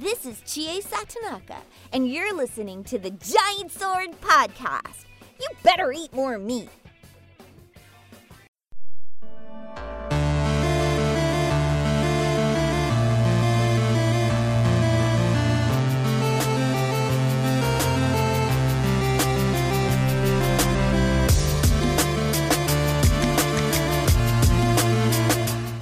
[0.00, 1.56] This is Chie Satonaka,
[1.92, 5.06] and you're listening to the Giant Sword Podcast.
[5.40, 6.68] You better eat more meat.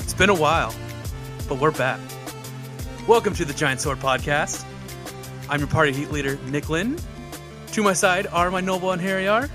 [0.00, 0.74] It's been a while,
[1.50, 2.00] but we're back.
[3.07, 4.64] Welcome to the Giant Sword Podcast.
[5.49, 6.99] I'm your party heat leader, Nick Lynn.
[7.72, 9.49] To my side are my noble and hairy are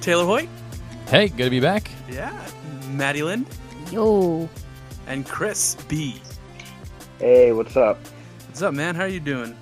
[0.00, 0.48] Taylor Hoyt,
[1.08, 1.90] Hey, good to be back.
[2.10, 2.32] yeah,
[2.90, 3.46] Maddie Lind,
[3.90, 4.48] Yo.
[5.06, 6.20] and Chris B.
[7.18, 7.98] Hey, what's up?
[8.48, 8.94] What's up, man?
[8.94, 9.56] How are you doing?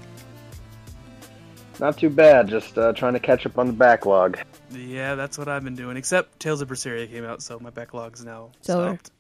[1.79, 4.39] Not too bad, just uh, trying to catch up on the backlog.
[4.71, 5.97] Yeah, that's what I've been doing.
[5.97, 8.95] Except Tales of Berseria came out, so my backlog's now It's over.
[8.97, 9.11] stopped.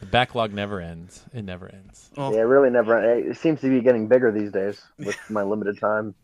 [0.00, 1.22] The backlog never ends.
[1.32, 2.10] It never ends.
[2.16, 2.98] Oh, Yeah, it really never.
[3.18, 6.14] It seems to be getting bigger these days with my limited time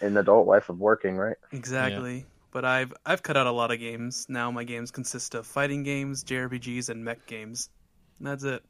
[0.00, 1.36] in the adult life of working, right?
[1.52, 2.26] exactly.
[2.50, 4.26] But I've I've cut out a lot of games.
[4.28, 7.68] Now my games consist of fighting games, JRPGs, and mech games.
[8.18, 8.62] And that's it.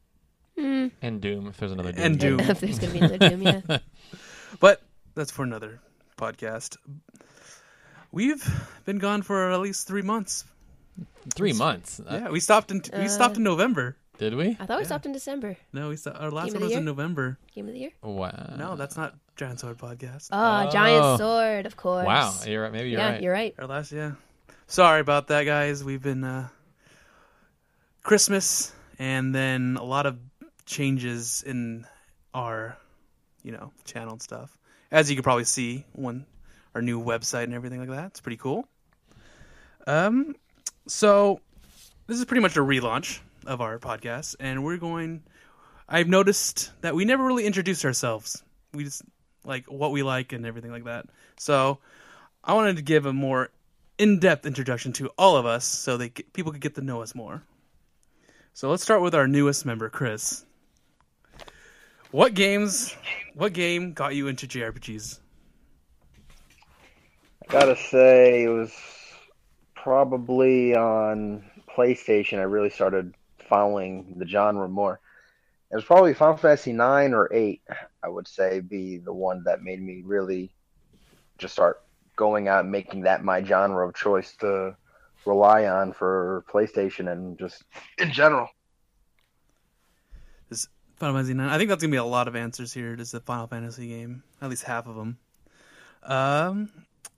[0.58, 0.90] Mm.
[1.02, 2.04] And Doom, if there's another Doom.
[2.04, 2.18] And.
[2.20, 2.40] Doom.
[2.40, 3.78] if there's gonna be another Doom, yeah.
[4.60, 4.80] But
[5.14, 5.80] that's for another
[6.16, 6.76] podcast.
[8.12, 8.42] We've
[8.84, 10.44] been gone for at least three months.
[11.34, 12.00] Three months.
[12.00, 13.96] Uh, Yeah, we stopped in we stopped in November.
[14.18, 14.56] Did we?
[14.60, 14.86] I thought we Yeah.
[14.86, 15.56] stopped in December.
[15.72, 16.84] No, we stopped, our last Game of one the was in year?
[16.84, 17.38] November.
[17.54, 17.90] Game of the year.
[18.02, 18.54] Wow.
[18.56, 20.28] No, that's not Giant Sword podcast.
[20.30, 20.70] Ah, Oh.
[20.70, 22.06] Giant Sword, of course.
[22.06, 22.32] Wow.
[22.46, 22.72] You're right.
[22.72, 23.22] Maybe you're yeah, right.
[23.22, 23.54] you're right.
[23.58, 24.12] Our last, yeah.
[24.68, 25.82] Sorry about that, guys.
[25.82, 26.48] We've been uh,
[28.02, 30.18] Christmas, and then a lot of
[30.66, 31.86] changes in
[32.34, 32.76] our,
[33.42, 34.56] you know, channel and stuff.
[34.90, 36.24] As you can probably see, when
[36.74, 38.06] our new website and everything like that.
[38.06, 38.66] It's pretty cool.
[39.86, 40.34] Um,
[40.86, 41.40] so
[42.06, 45.22] this is pretty much a relaunch of our podcast, and we're going.
[45.88, 48.42] I've noticed that we never really introduced ourselves.
[48.72, 49.02] We just
[49.44, 51.06] like what we like and everything like that.
[51.38, 51.78] So
[52.42, 53.50] I wanted to give a more
[53.98, 57.42] in-depth introduction to all of us, so they people could get to know us more.
[58.54, 60.44] So let's start with our newest member, Chris.
[62.10, 62.96] What games?
[63.34, 65.18] What game got you into JRPGs?
[67.48, 68.72] I gotta say, it was
[69.74, 72.38] probably on PlayStation.
[72.38, 73.14] I really started
[73.48, 75.00] following the genre more.
[75.70, 77.62] It was probably Final Fantasy nine or eight.
[78.02, 80.52] I would say be the one that made me really
[81.38, 81.82] just start
[82.16, 84.76] going out and making that my genre of choice to
[85.26, 87.64] rely on for PlayStation and just
[87.98, 88.48] in general.
[90.48, 91.48] This Final Fantasy Nine.
[91.48, 92.94] I think that's gonna be a lot of answers here.
[92.96, 95.18] Just a Final Fantasy game, at least half of them.
[96.02, 96.70] Um,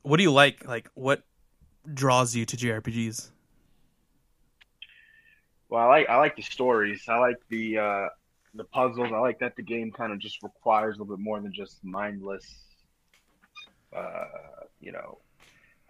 [0.03, 0.67] what do you like?
[0.67, 1.23] Like, what
[1.93, 3.31] draws you to JRPGs?
[5.69, 7.05] Well, I like I like the stories.
[7.09, 8.09] I like the uh,
[8.55, 9.11] the puzzles.
[9.13, 11.83] I like that the game kind of just requires a little bit more than just
[11.85, 12.47] mindless.
[13.95, 14.25] Uh,
[14.81, 15.19] you know,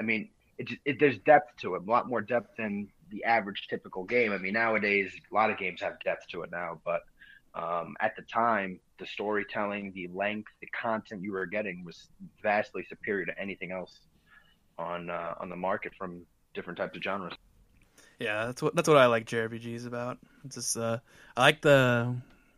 [0.01, 1.83] I mean, it, it there's depth to it.
[1.83, 4.33] A lot more depth than the average typical game.
[4.33, 7.03] I mean, nowadays a lot of games have depth to it now, but
[7.55, 12.09] um, at the time, the storytelling, the length, the content you were getting was
[12.43, 14.01] vastly superior to anything else
[14.79, 16.23] on uh, on the market from
[16.55, 17.35] different types of genres.
[18.19, 20.19] Yeah, that's what that's what I like JRPGs about.
[20.45, 20.99] It's just uh,
[21.37, 22.17] I like the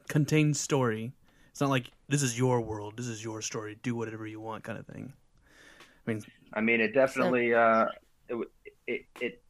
[0.09, 1.13] contained story.
[1.51, 3.77] It's not like this is your world, this is your story.
[3.83, 5.13] Do whatever you want, kind of thing.
[6.07, 6.25] I mean,
[6.55, 7.87] I mean, it definitely uh,
[8.29, 8.49] it
[8.87, 9.43] it it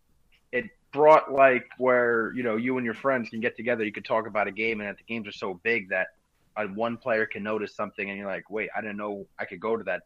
[0.51, 3.85] it brought like where you know you and your friends can get together.
[3.85, 6.09] You could talk about a game, and that the games are so big that
[6.57, 9.61] uh, one player can notice something, and you're like, wait, I didn't know I could
[9.61, 10.03] go to that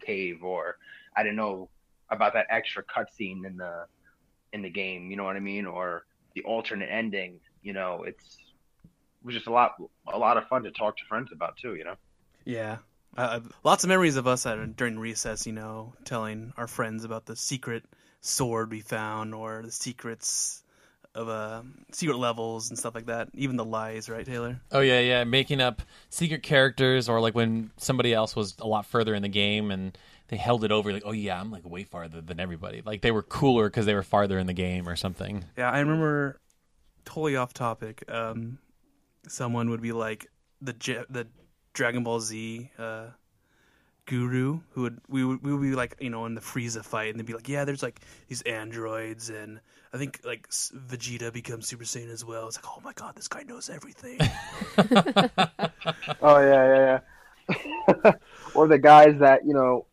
[0.00, 0.76] cave, or
[1.16, 1.70] I didn't know
[2.10, 3.86] about that extra cutscene in the
[4.56, 5.10] in the game.
[5.10, 5.66] You know what I mean?
[5.66, 7.38] Or the alternate ending.
[7.62, 8.36] You know, it's
[8.84, 9.74] it was just a lot
[10.12, 11.76] a lot of fun to talk to friends about too.
[11.76, 11.94] You know.
[12.44, 12.78] yeah,
[13.16, 15.46] uh, lots of memories of us at, during recess.
[15.46, 17.84] You know, telling our friends about the secret
[18.20, 20.62] sword we found or the secrets
[21.14, 21.62] of uh,
[21.92, 23.28] secret levels and stuff like that.
[23.34, 24.60] Even the lies, right, Taylor?
[24.70, 25.24] Oh yeah, yeah.
[25.24, 29.28] Making up secret characters, or like when somebody else was a lot further in the
[29.28, 29.96] game and
[30.28, 32.82] they held it over, like, oh yeah, I'm like way farther than everybody.
[32.84, 35.44] Like they were cooler because they were farther in the game or something.
[35.56, 36.40] Yeah, I remember.
[37.04, 38.02] Totally off topic.
[38.08, 38.58] Um,
[39.28, 40.26] someone would be like
[40.60, 41.28] the J- the
[41.72, 43.06] Dragon Ball Z uh,
[44.06, 47.10] guru who would we would we would be like you know in the Frieza fight
[47.10, 49.60] and they'd be like yeah there's like these androids and
[49.92, 52.46] I think like Vegeta becomes Super Saiyan as well.
[52.46, 54.18] It's like oh my god this guy knows everything.
[56.20, 56.98] Oh yeah,
[57.48, 57.56] yeah,
[58.04, 58.12] yeah.
[58.54, 59.85] or the guys that you know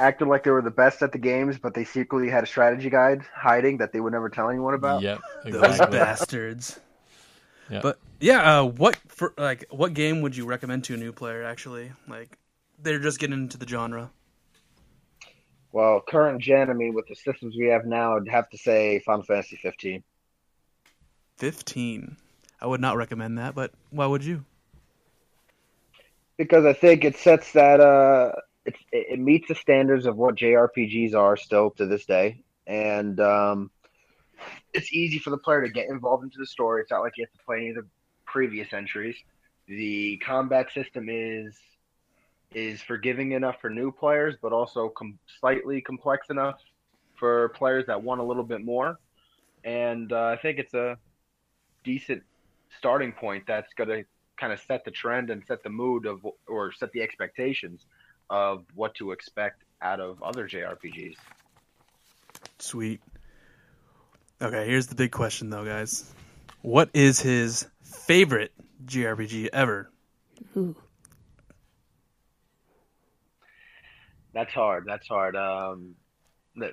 [0.00, 2.90] acted like they were the best at the games, but they secretly had a strategy
[2.90, 5.02] guide hiding that they would never tell anyone about.
[5.02, 6.80] Yep, Those bastards.
[7.70, 7.80] Yeah.
[7.82, 11.44] But yeah, uh, what for like what game would you recommend to a new player?
[11.44, 12.36] Actually, like
[12.82, 14.10] they're just getting into the genre.
[15.72, 18.98] Well, current gen, I mean, with the systems we have now, I'd have to say
[19.06, 20.02] Final Fantasy 15.
[21.36, 22.16] Fifteen.
[22.60, 24.44] I would not recommend that, but why would you?
[26.40, 28.32] because I think it sets that uh,
[28.64, 33.70] it, it meets the standards of what JRPGs are still to this day, and um,
[34.72, 36.82] it's easy for the player to get involved into the story.
[36.82, 37.86] It's not like you have to play any of the
[38.26, 39.16] previous entries.
[39.66, 41.56] The combat system is
[42.52, 46.60] is forgiving enough for new players, but also com- slightly complex enough
[47.14, 48.98] for players that want a little bit more.
[49.62, 50.98] And uh, I think it's a
[51.84, 52.24] decent
[52.78, 54.04] starting point that's going to
[54.36, 57.86] kind of set the trend and set the mood of or set the expectations
[58.30, 61.16] of what to expect out of other JRPGs.
[62.58, 63.00] Sweet.
[64.40, 66.10] Okay, here's the big question though, guys.
[66.62, 68.52] What is his favorite
[68.86, 69.90] JRPG ever?
[70.56, 70.74] Ooh.
[74.32, 74.84] That's hard.
[74.86, 75.34] That's hard.
[75.36, 75.94] Um,
[76.54, 76.70] the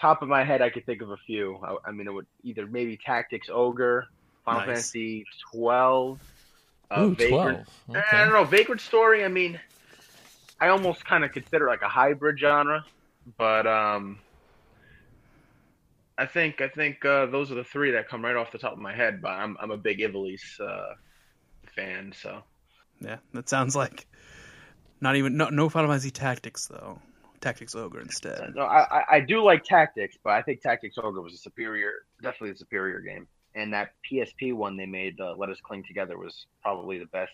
[0.00, 1.58] top of my head, I could think of a few.
[1.62, 4.06] I, I mean, it would either maybe Tactics Ogre,
[4.44, 4.66] Final Nice.
[4.68, 6.18] Fantasy twelve.
[6.90, 7.96] Uh, Ooh, Vagrant- 12.
[7.96, 8.24] I Okay.
[8.24, 8.44] don't know.
[8.44, 9.24] Vagrant Story.
[9.24, 9.58] I mean,
[10.64, 12.84] I almost kind of consider it like a hybrid genre,
[13.38, 14.18] but um,
[16.16, 18.72] I think I think uh, those are the three that come right off the top
[18.72, 19.20] of my head.
[19.20, 20.94] But I'm I'm a big Ivalice uh,
[21.74, 22.42] fan, so
[23.00, 24.06] Yeah, that sounds like
[25.00, 27.00] not even no no Final Fantasy Tactics though.
[27.40, 28.54] Tactics Ogre instead.
[28.54, 31.92] no, I I- I do like Tactics, but I think Tactics Ogre was a superior,
[32.22, 33.28] definitely a superior game.
[33.54, 37.32] And that PSP one they made, uh, Let Us Cling Together, was probably the best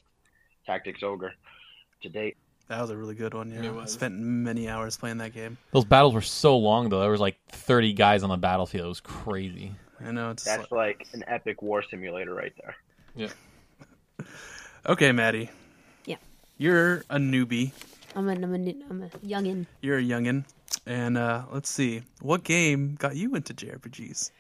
[0.67, 1.33] Tactics Ogre
[2.03, 2.37] to date.
[2.71, 3.51] That was a really good one.
[3.51, 5.59] Yeah, It I spent many hours playing that game.
[5.73, 7.01] Those battles were so long though.
[7.01, 8.85] There was like 30 guys on the battlefield.
[8.85, 9.73] It was crazy.
[10.01, 12.77] I know it's That's like, like an epic war simulator right there.
[13.17, 14.25] Yeah.
[14.87, 15.51] okay, Maddie.
[16.07, 16.19] Yeah.
[16.59, 17.73] You're a newbie.
[18.15, 19.67] I'm a, I'm a, I'm a youngin.
[19.83, 20.45] You're a youngin,
[20.87, 24.31] and uh, let's see, what game got you into JRPGs?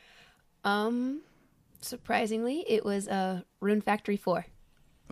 [0.62, 1.21] Um,
[1.81, 4.47] surprisingly, it was uh, Rune Factory 4.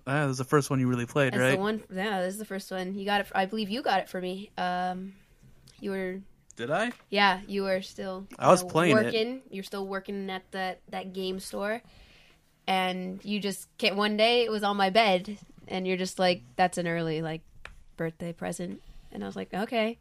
[0.06, 1.50] Ah, that was the first one you really played, That's right?
[1.52, 1.82] the one.
[1.92, 2.94] Yeah, this is the first one.
[2.94, 3.26] You got it.
[3.34, 4.50] I believe you got it for me.
[4.56, 5.14] Um,
[5.80, 6.20] you were
[6.56, 6.92] Did I?
[7.10, 8.26] Yeah, you were still.
[8.38, 9.04] I was playing it.
[9.04, 9.42] working.
[9.50, 11.82] You're still working at that that game store,
[12.66, 13.96] and you just can't.
[13.96, 17.42] One day it was on my bed, and you're just like, "That's an early like
[17.96, 18.80] birthday present,"
[19.12, 19.98] and I was like, "Okay,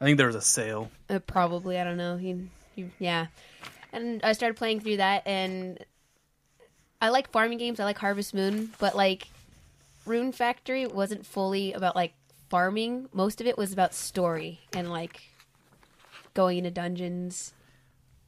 [0.00, 0.90] I think there was a sale.
[1.10, 2.16] uh, probably." I don't know.
[2.16, 3.26] He, he, yeah,
[3.92, 5.84] and I started playing through that, and
[7.00, 7.80] I like farming games.
[7.80, 9.28] I like Harvest Moon, but like
[10.06, 12.12] Rune Factory wasn't fully about like
[12.48, 13.08] farming.
[13.12, 15.20] Most of it was about story and like
[16.34, 17.52] going into dungeons,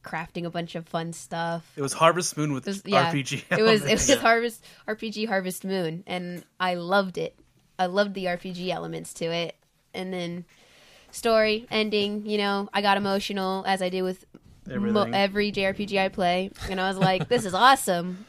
[0.03, 1.69] crafting a bunch of fun stuff.
[1.75, 3.43] It was Harvest Moon with It was- yeah, RPG.
[3.57, 7.35] It was it was Harvest RPG Harvest Moon, and I loved it.
[7.77, 9.55] I loved the RPG elements to it,
[9.93, 10.45] and then
[11.11, 12.25] story ending.
[12.25, 14.23] You know, I got emotional as I do with
[14.65, 18.25] mo- every JRPG I play, and I was like, "This is awesome."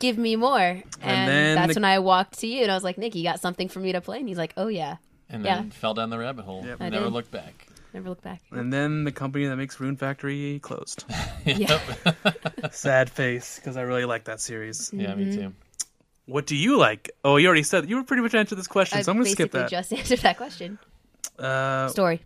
[0.00, 2.84] Give me more, and, then that's the- when I walked to you, and I was
[2.84, 4.96] like, "Nick, you got something for me to play?" And he's like, "Oh yeah."
[5.30, 5.56] And Yeah.
[5.56, 6.64] then fell down the rabbit hole.
[6.66, 6.76] Yep.
[6.80, 7.12] I Never did.
[7.12, 7.66] looked back.
[7.94, 8.42] Never looked back.
[8.50, 11.04] And then the company that makes Rune Factory closed.
[11.46, 11.78] Yeah.
[12.72, 14.90] Sad face, because I really like that series.
[14.92, 15.52] Yeah, me too.
[16.26, 17.10] What do you like?
[17.24, 19.26] Oh, you already said you were pretty much answered this question, I so I'm going
[19.26, 19.68] to skip that.
[19.70, 20.78] just answered that question.
[21.38, 22.20] Uh, Story.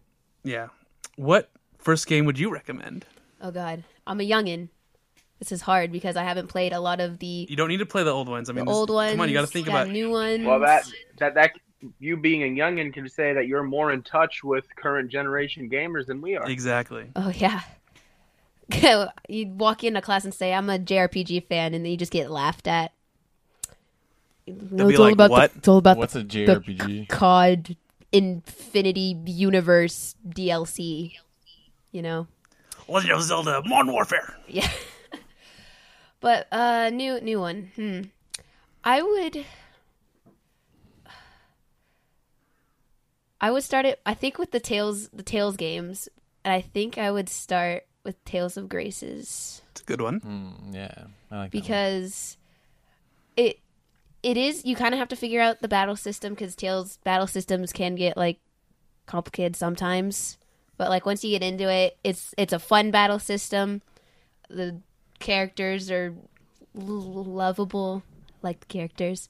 [0.44, 0.68] yeah.
[1.16, 3.04] What first game would you recommend?
[3.42, 4.68] Oh God, I'm a youngin.
[5.38, 7.86] This is hard because I haven't played a lot of the You don't need to
[7.86, 8.50] play the old ones.
[8.50, 9.12] I mean, the old ones.
[9.12, 9.92] Come on, you got to think got about.
[9.92, 10.44] new ones.
[10.44, 10.84] Well, that
[11.18, 11.52] that that
[12.00, 16.06] you being a youngin can say that you're more in touch with current generation gamers
[16.06, 16.48] than we are.
[16.48, 17.10] Exactly.
[17.14, 17.60] Oh yeah.
[19.28, 22.30] you walk into class and say I'm a JRPG fan, and then you just get
[22.30, 22.92] laughed at.
[24.46, 25.52] No, be it's all like, about "What?
[25.52, 27.08] The, it's all about What's the, a JRPG?
[27.08, 27.76] COD
[28.12, 31.14] Infinity Universe DLC.
[31.92, 32.26] You know.
[32.88, 34.36] Legend of Zelda: Modern Warfare.
[34.48, 34.68] Yeah.
[36.20, 37.70] but uh new new one.
[37.76, 38.00] Hmm.
[38.84, 39.44] I would
[43.40, 46.08] I would start it I think with the Tales the Tales games.
[46.44, 50.20] And I think I would start with Tales of Graces It's a good one.
[50.20, 50.94] Mm, yeah,
[51.30, 51.62] I like that one.
[51.62, 52.36] because
[53.36, 53.60] it
[54.22, 57.26] it is you kind of have to figure out the battle system cuz Tales battle
[57.26, 58.38] systems can get like
[59.06, 60.38] complicated sometimes.
[60.76, 63.82] But like once you get into it, it's it's a fun battle system.
[64.48, 64.80] The
[65.18, 66.14] characters are
[66.76, 68.02] l- lovable,
[68.42, 69.28] like the characters.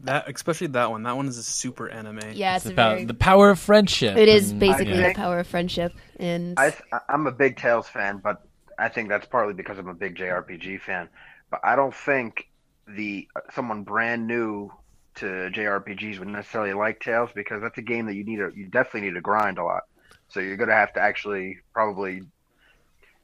[0.00, 1.02] That especially that one.
[1.02, 2.20] That one is a super anime.
[2.32, 3.04] Yeah, It's it's, about very.
[3.04, 4.16] the power of friendship.
[4.16, 5.08] it is basically yeah.
[5.08, 6.74] the power of friendship, and I,
[7.08, 8.42] I'm a big Tales fan, but
[8.78, 11.08] I think that's partly because I'm a big JRPG fan.
[11.50, 12.48] But I don't think
[12.88, 14.70] the someone brand new
[15.16, 18.66] to JRPGs would necessarily like Tales because that's a game that you need to you
[18.66, 19.82] definitely need to grind a lot.
[20.28, 22.22] So you're gonna have to actually probably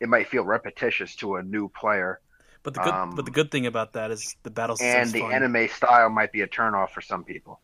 [0.01, 2.21] it might feel repetitious to a new player,
[2.63, 5.21] But the good Um, but the good thing about that is the battle and the
[5.21, 5.33] fun.
[5.33, 7.61] anime style might be a turnoff for some people.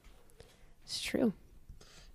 [0.85, 1.33] It's true.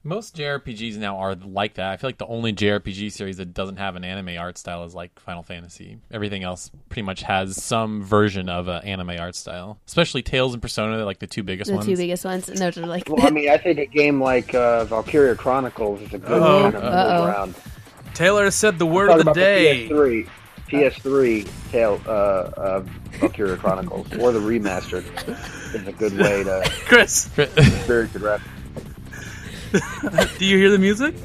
[0.04, 1.92] Most JRPGs now are like that.
[1.92, 4.96] I feel like the only JRPG series that doesn't have an anime art style is
[4.96, 6.00] like Final Fantasy.
[6.10, 9.78] Everything else pretty much has some version of an anime art style.
[9.86, 11.86] Especially Tales and Persona, they're like the two biggest The ones.
[11.86, 13.08] two biggest ones, and those are like.
[13.10, 16.62] Well, I mean, I think a game like uh, Valkyria Chronicles is a good Uh-oh.
[16.64, 17.26] kind of middle Uh-oh.
[17.26, 17.56] ground.
[18.14, 19.88] Taylor has said the word Talking of the about day.
[19.88, 20.30] The PS3,
[20.68, 22.80] PS3 Tale, uh, uh,
[23.20, 25.06] Valkyria Chronicles, or the remastered,
[25.76, 28.42] is a good way to Chris, very good rep.
[30.38, 31.16] do you hear the music?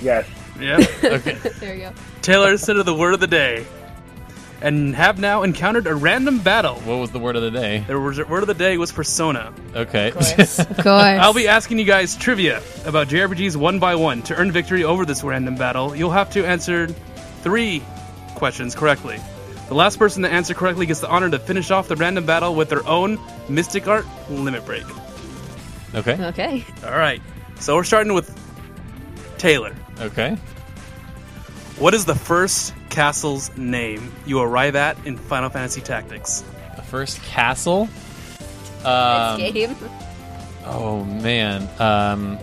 [0.00, 0.26] Yes.
[0.60, 0.78] Yeah.
[1.04, 1.34] okay.
[1.60, 1.92] there you go.
[2.20, 3.64] Taylor said the word of the day,
[4.62, 6.76] and have now encountered a random battle.
[6.76, 7.80] What was the word of the day?
[7.86, 9.52] The word word of the day was persona.
[9.74, 10.08] Okay.
[10.08, 10.60] Of course.
[10.86, 14.22] I'll be asking you guys trivia about JRPGs one by one.
[14.22, 16.86] To earn victory over this random battle, you'll have to answer
[17.42, 17.82] three
[18.36, 19.20] questions correctly.
[19.68, 22.54] The last person to answer correctly gets the honor to finish off the random battle
[22.54, 24.84] with their own Mystic Art limit break.
[25.94, 26.24] okay.
[26.26, 26.64] Okay.
[26.84, 27.20] All right,
[27.58, 28.30] so we're starting with
[29.38, 29.74] Taylor.
[30.00, 30.36] Okay.
[31.78, 36.44] What is the first castle's name you arrive at in Final Fantasy Tactics?
[36.76, 37.88] The first castle.
[38.84, 39.76] Um, Next game.
[40.66, 41.68] oh man.
[41.80, 42.38] Um,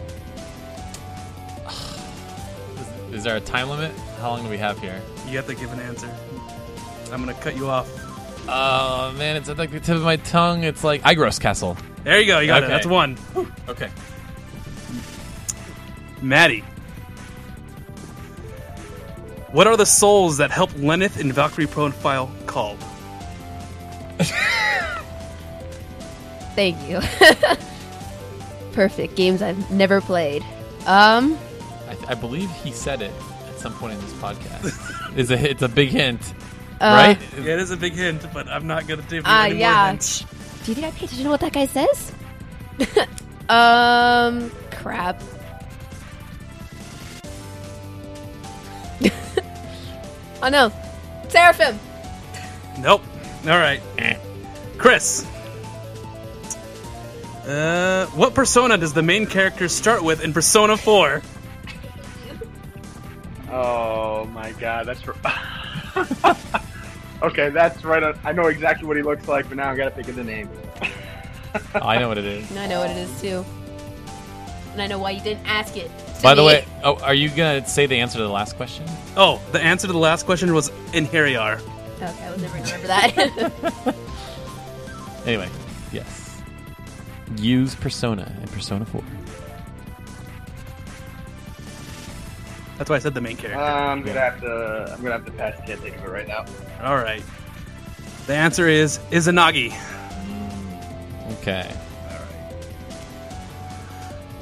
[3.09, 3.91] is, is there a time limit?
[4.19, 4.99] How long do we have here?
[5.27, 6.09] You have to give an answer.
[7.11, 7.87] I'm gonna cut you off.
[8.47, 10.63] Oh man, it's at like the tip of my tongue.
[10.63, 11.77] It's like Igros Castle.
[12.03, 12.39] There you go.
[12.39, 12.69] You got it.
[12.69, 13.17] That's one.
[13.67, 13.89] Okay.
[16.21, 16.63] Maddie.
[19.51, 22.77] What are the souls that help Lenneth in Valkyrie Profile called?
[26.55, 26.99] Thank you.
[28.73, 29.15] Perfect.
[29.15, 30.43] Games I've never played.
[30.85, 31.37] Um.
[31.87, 33.11] I, I believe he said it
[33.47, 35.13] at some point in this podcast.
[35.17, 36.21] it's a it's a big hint,
[36.79, 37.19] Uh, right?
[37.37, 39.59] Yeah, it is a big hint, but I'm not gonna give you Ah, any more
[39.61, 39.87] yeah.
[39.89, 40.21] hints.
[40.63, 42.11] Do you think I pay attention to what that guy says?
[43.49, 44.51] um.
[44.71, 45.21] Crap.
[50.41, 50.71] Oh no,
[51.29, 51.79] Seraphim.
[52.79, 53.03] Nope.
[53.43, 53.81] All right.
[54.77, 55.25] Chris.
[57.45, 61.21] Uh, what persona does the main character start with in Persona 4?
[63.51, 65.01] Oh my god, that's.
[65.07, 66.35] r-
[67.23, 68.03] okay, that's right.
[68.03, 70.23] On, I know exactly what he looks like, but now I gotta think of the
[70.23, 70.47] name.
[71.73, 72.55] I know what it is.
[72.55, 73.43] I know what it is too,
[74.73, 75.89] and I know why you didn't ask it.
[76.19, 76.47] To By the me.
[76.47, 78.85] way, oh, are you gonna say the answer to the last question?
[79.15, 81.61] Oh, the answer to the last question was Einherjar.
[81.95, 83.93] Okay, I was never gonna remember that.
[85.25, 85.49] Anyway,
[85.91, 86.41] yes.
[87.37, 89.03] Use Persona in Persona 4.
[92.77, 93.59] That's why I said the main character.
[93.61, 94.93] Uh, I'm gonna have to.
[94.93, 95.55] I'm gonna have to pass.
[95.67, 96.45] Can't think of it right now.
[96.81, 97.21] All right.
[98.27, 99.73] The answer is Izanagi.
[101.41, 101.69] Okay.
[102.09, 102.25] All right.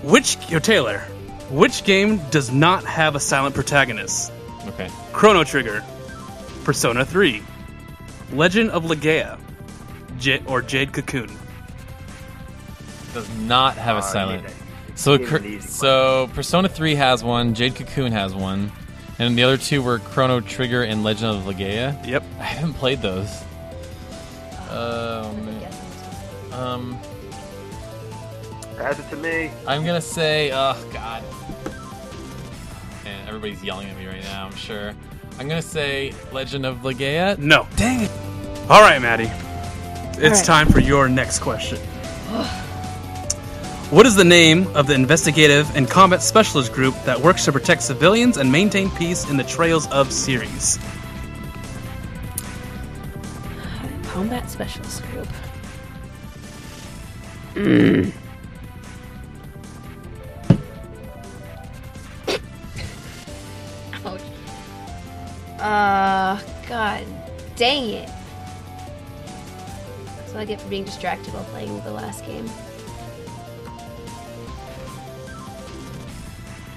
[0.04, 1.04] Which, your Taylor,
[1.50, 4.32] which game does not have a silent protagonist?
[4.68, 4.90] Okay.
[5.14, 5.84] Chrono Trigger,
[6.64, 7.42] Persona 3,
[8.34, 9.40] Legend of Legaia,
[10.20, 11.30] J- or Jade Cocoon.
[13.14, 14.44] Does not have a Uh, silent.
[14.44, 14.50] you-
[14.96, 18.72] So, cr- it an easy so Persona 3 has one, Jade Cocoon has one,
[19.20, 21.96] and the other two were Chrono Trigger and Legend of Legaia.
[22.06, 22.24] Yep.
[22.40, 23.30] I haven't played those.
[24.70, 25.50] Um,
[26.52, 27.00] um,
[28.78, 29.50] Pass it to me.
[29.66, 31.24] I'm gonna say, oh god,
[33.06, 34.46] And everybody's yelling at me right now.
[34.46, 34.94] I'm sure.
[35.40, 37.38] I'm gonna say Legend of Legaia.
[37.40, 37.68] No.
[37.76, 38.12] Dang it!
[38.70, 39.32] All right, Maddie.
[40.20, 40.46] It's right.
[40.46, 41.80] time for your next question.
[43.90, 47.82] What is the name of the investigative and combat specialist group that works to protect
[47.82, 50.78] civilians and maintain peace in the Trails of series?
[54.04, 55.28] Combat Specialist Group.
[57.56, 58.14] Ouch.
[65.60, 67.06] Uh, God
[67.56, 68.10] dang it.
[70.06, 72.50] That's what I get for being distracted while playing the last game.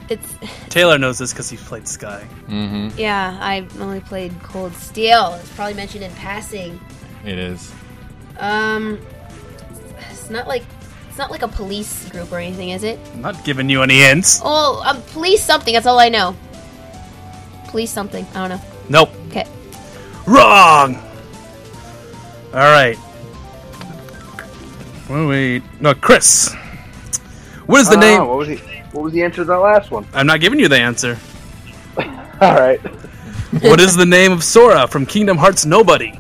[0.09, 0.35] It's
[0.69, 2.27] Taylor knows this because he's played Sky.
[2.49, 2.99] Mm-hmm.
[2.99, 3.39] yeah.
[3.41, 5.35] I only played Cold Steel.
[5.41, 6.81] It's probably mentioned in passing.
[7.25, 7.73] It is.
[8.39, 8.99] Um,
[10.11, 10.65] it's not like
[11.09, 12.99] it's not like a police group or anything, is it?
[13.13, 14.41] I'm not giving you any hints.
[14.43, 15.75] Oh, um, police something.
[15.75, 16.35] That's all I know.
[17.69, 18.27] Police something.
[18.35, 18.70] I don't know.
[18.91, 19.11] Nope.
[19.29, 19.47] Okay.
[20.27, 20.97] Wrong!
[22.53, 22.99] All right.
[25.09, 26.53] Oh wait, no, Chris.
[27.67, 28.27] What is the Oh, name?
[28.27, 28.57] What was the
[28.93, 30.07] What was the answer to that last one?
[30.13, 31.17] I'm not giving you the answer.
[31.99, 32.81] All right.
[33.63, 36.19] what is the name of Sora from Kingdom Hearts Nobody?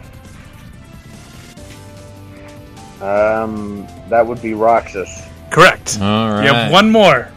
[3.00, 5.08] Um, that would be Roxas.
[5.50, 5.98] Correct.
[6.00, 6.44] All right.
[6.44, 7.30] You have one more.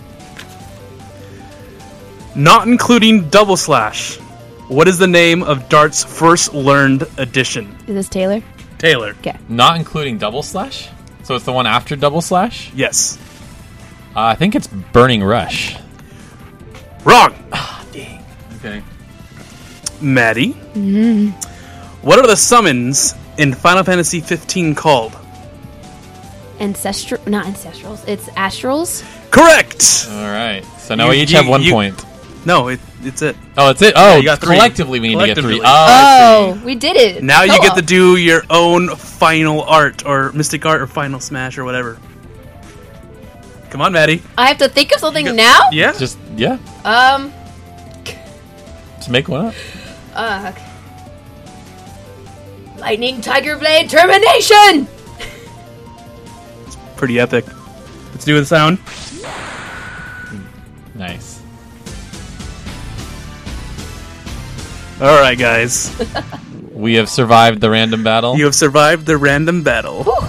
[2.36, 4.20] Not including Double Slash.
[4.70, 7.76] What is the name of Dart's first learned addition?
[7.88, 8.42] Is this Taylor?
[8.78, 9.10] Taylor.
[9.20, 9.38] Okay.
[9.50, 10.90] Not including double slash.
[11.24, 12.72] So it's the one after double slash.
[12.74, 13.18] Yes.
[14.16, 15.76] Uh, I think it's Burning Rush.
[17.04, 17.34] Wrong.
[17.52, 18.24] Ah, dang.
[18.58, 18.82] Okay.
[20.02, 20.52] Maddie.
[20.52, 21.30] Hmm.
[22.02, 25.16] What are the summons in Final Fantasy 15 called?
[26.60, 28.08] Ancestral, not ancestrals.
[28.08, 29.04] It's astrals.
[29.32, 30.08] Correct.
[30.10, 30.64] All right.
[30.80, 32.04] So now You- we each you- have one you- point.
[32.46, 33.38] No, it, it's it.
[33.58, 33.94] Oh, it's it.
[33.96, 34.56] Oh, you got three.
[34.56, 35.60] collectively we need to get three.
[35.60, 35.66] Collectively.
[35.66, 37.24] Oh, I Oh, we did it.
[37.24, 41.58] Now you get to do your own final art or Mystic Art or Final Smash
[41.58, 41.98] or whatever.
[43.70, 44.22] Come on, Maddie.
[44.38, 45.70] I have to think of something got- now.
[45.72, 45.94] Yeah.
[45.94, 46.58] Just yeah.
[46.84, 47.34] Um.
[48.98, 49.56] Just make one up.
[50.14, 50.52] Uh.
[50.54, 50.70] okay.
[52.78, 54.88] Lightning Tiger Blade Termination.
[56.66, 57.46] it's Pretty epic.
[58.12, 58.78] Let's do the sound.
[60.94, 61.33] Nice.
[65.04, 65.94] All right, guys.
[66.72, 68.38] We have survived the random battle.
[68.38, 70.04] You have survived the random battle.
[70.08, 70.28] All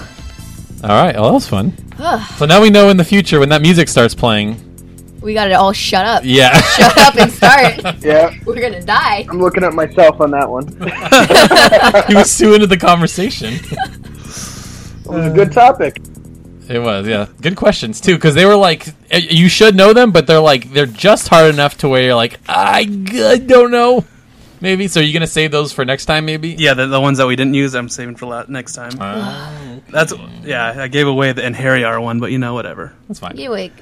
[0.83, 1.15] right.
[1.15, 1.71] Well, that was fun.
[2.37, 4.59] So now we know in the future when that music starts playing.
[5.21, 6.23] we got to all shut up.
[6.25, 6.59] Yeah.
[6.59, 7.95] Shut up and start.
[8.03, 9.25] Yeah, We're gonna die.
[9.29, 10.67] I'm looking at myself on that one.
[12.07, 13.53] he was too into the conversation.
[13.53, 16.01] It was a good topic.
[16.67, 17.27] It was, yeah.
[17.41, 20.71] Good questions too, because they were like, eh, you should know them, but they're like,
[20.73, 22.79] they're just hard enough to where you're like, I,
[23.13, 24.03] I don't know.
[24.61, 24.87] Maybe.
[24.87, 26.25] So are you gonna save those for next time?
[26.25, 26.49] Maybe.
[26.49, 28.93] Yeah, the, the ones that we didn't use, I'm saving for la- next time.
[28.99, 30.73] Uh, That's yeah.
[30.83, 32.93] I gave away the Einherjar one, but you know whatever.
[33.07, 33.37] that's fine.
[33.37, 33.73] You wake.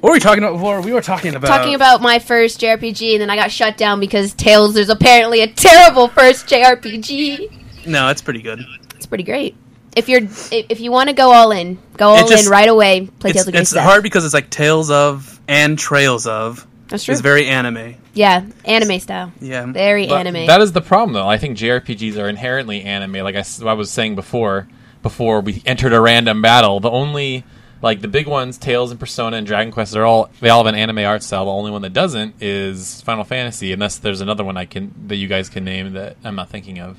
[0.00, 0.80] What were we talking about before?
[0.80, 4.00] We were talking about Talking about my first JRPG, and then I got shut down
[4.00, 7.86] because Tales is apparently a terrible first JRPG.
[7.86, 8.60] No, it's pretty good.
[8.94, 9.56] It's pretty great.
[9.96, 12.68] If you're if, if you want to go all in, go all just- in right
[12.68, 13.08] away.
[13.18, 13.62] Play It's, Tales of Grace.
[13.62, 13.84] it's Death.
[13.84, 16.66] hard because it's like Tales of and Trails of.
[16.88, 17.12] That's true.
[17.12, 17.96] It's very anime.
[18.14, 19.32] yeah, anime style.
[19.40, 19.66] Yeah.
[19.66, 20.46] Very But anime.
[20.46, 21.26] That is the problem, though.
[21.28, 23.14] I think JRPGs are inherently anime.
[23.24, 24.68] Like I, s- I was saying before,
[25.02, 27.44] before we entered a random battle, the only
[27.82, 30.72] like the big ones, Tales and Persona and Dragon Quest, are all they all have
[30.72, 31.44] an anime art style.
[31.46, 35.16] The only one that doesn't is Final Fantasy, unless there's another one I can that
[35.16, 36.98] you guys can name that I'm not thinking of.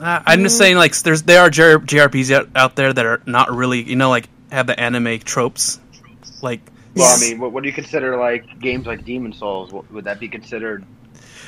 [0.00, 3.22] Uh, I'm just saying, like, there's there are JR- JRPGs out, out there that are
[3.26, 5.78] not really, you know, like have the anime tropes.
[6.42, 6.60] Like,
[6.96, 9.72] Well, I mean, what, what do you consider like games like Demon Souls?
[9.72, 10.84] What, would that be considered?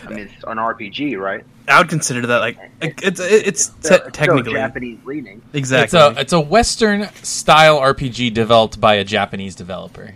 [0.05, 1.45] I mean, it's an RPG, right?
[1.69, 5.43] I would consider that like it's it's Still- te- technically Japanese leaning.
[5.53, 5.85] exactly.
[5.85, 10.15] It's a it's a Western style RPG developed by a Japanese developer.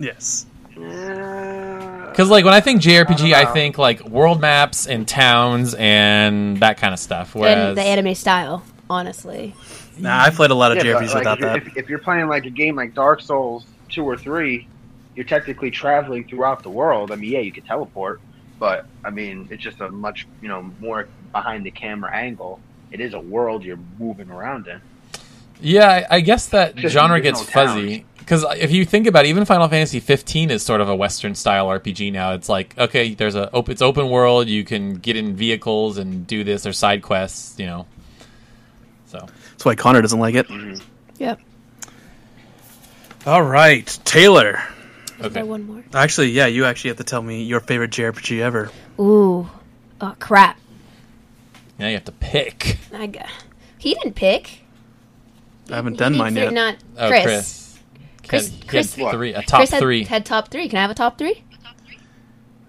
[0.00, 0.46] yes.
[0.74, 3.52] Because like when I think JRPG, I, know.
[3.52, 7.34] think like world maps and towns and that kind of stuff.
[7.34, 9.54] Whereas and the anime style, honestly.
[9.98, 11.56] Nah, I played a lot of Yeah, JRPGs like, without if, that.
[11.68, 14.66] if, if you're playing like a game like Dark Souls two or three,
[15.14, 17.12] you're technically traveling throughout the world.
[17.12, 18.20] I mean, yeah, you can teleport,
[18.58, 22.60] but I mean, it's just a much you know more behind the camera angle.
[22.90, 24.80] It is a world you're moving around in.
[25.60, 29.24] Yeah, I, I guess that Just genre original gets fuzzy because if you think about
[29.24, 32.32] it, even Final Fantasy 15 is sort of a Western style RPG now.
[32.32, 34.48] It's like okay, there's a op- it's open world.
[34.48, 36.66] You can get in vehicles and do this.
[36.66, 37.86] or side quests, you know.
[39.06, 39.18] So
[39.50, 40.48] That's why Connor doesn't like it.
[40.48, 40.84] Mm-hmm.
[41.18, 41.40] Yep.
[43.26, 44.60] All right, Taylor.
[45.20, 45.82] okay, one more.
[45.94, 48.70] Actually, yeah, you actually have to tell me your favorite JRPG ever.
[49.00, 49.48] Ooh.
[50.00, 50.58] Oh crap.
[51.78, 52.78] now you have to pick.
[52.92, 53.26] I got.
[53.78, 54.60] He didn't pick.
[55.70, 56.52] I haven't done didn't mine yet.
[56.52, 57.24] Not Oh, Chris.
[57.24, 57.78] Chris.
[58.28, 60.04] Chris- had- Chris- had three, a top Chris had, three.
[60.04, 60.68] had top three.
[60.68, 61.42] Can I have a top three?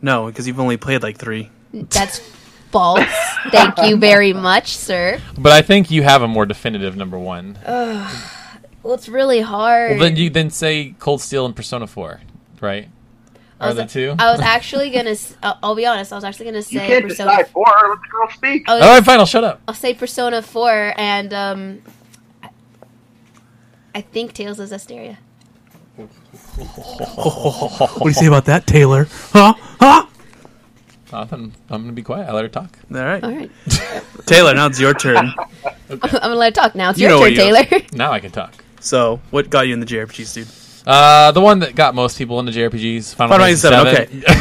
[0.01, 1.49] No, because you've only played like three.
[1.73, 2.19] That's
[2.71, 3.03] false.
[3.49, 5.19] Thank you very much, sir.
[5.37, 7.57] But I think you have a more definitive number one.
[8.86, 9.93] Well, it's really hard.
[9.93, 12.21] well, then you then say Cold Steel and Persona 4,
[12.62, 12.88] right?
[13.60, 14.15] I Are was, the two?
[14.19, 15.10] I was actually gonna.
[15.12, 16.13] s- I'll, I'll be honest.
[16.13, 17.32] I was actually gonna You say can't Persona.
[17.32, 17.89] decide for her.
[17.89, 18.67] Let the girl speak.
[18.67, 19.17] Was- All right, fine.
[19.19, 19.60] I'll shut up.
[19.67, 21.82] I'll say Persona Four, and um,
[22.43, 22.50] I-
[23.95, 25.17] I think Tales of Zestiria.
[25.95, 29.08] What do you say about that, Taylor?
[29.32, 29.56] Huh?
[29.80, 30.06] Huh?
[31.12, 32.30] Uh, then I'm gonna be quiet.
[32.30, 32.78] I let her talk.
[32.93, 33.50] All right, All right,
[34.28, 34.54] Taylor.
[34.54, 35.34] Now it's your turn.
[35.89, 36.91] I'm gonna let her talk now.
[36.91, 37.82] It's You your know turn, you- Taylor.
[37.93, 38.54] Now I can talk.
[38.86, 40.48] So, what got you in the JRPGs, dude?
[40.88, 44.19] Uh, the one that got most people into JRPGs, Final, Final Fantasy Fantasy VII.
[44.19, 44.26] VII,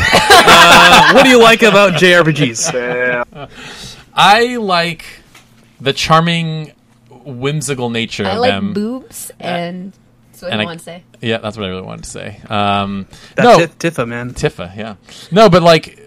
[0.47, 2.73] Uh, what do you like about JRPGs?
[2.75, 3.47] Yeah.
[4.13, 5.07] I like
[5.81, 6.73] the charming,
[7.25, 8.73] whimsical nature I of like them.
[8.75, 9.93] boobs, and
[10.31, 11.03] that's what and I I- want to say.
[11.23, 12.41] Yeah, that's what I really wanted to say.
[12.51, 14.35] Um, That no, Tif- Tifa, man.
[14.35, 14.97] Tifa, yeah.
[15.33, 15.99] No, but like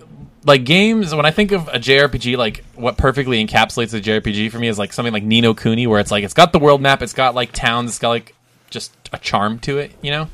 [0.47, 4.59] like games when I think of a JRPG, like what perfectly encapsulates a JRPG for
[4.59, 6.81] me is like something like Ni no Kuni, where it's like it's got the world
[6.81, 8.33] map, it's got like towns, it's got like
[8.69, 10.29] just a charm to it, you know.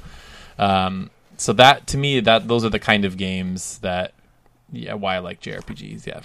[0.60, 4.14] Um, so that to me, that those are the kind of games that
[4.72, 6.06] yeah, why I like JRPGs.
[6.06, 6.22] Yeah.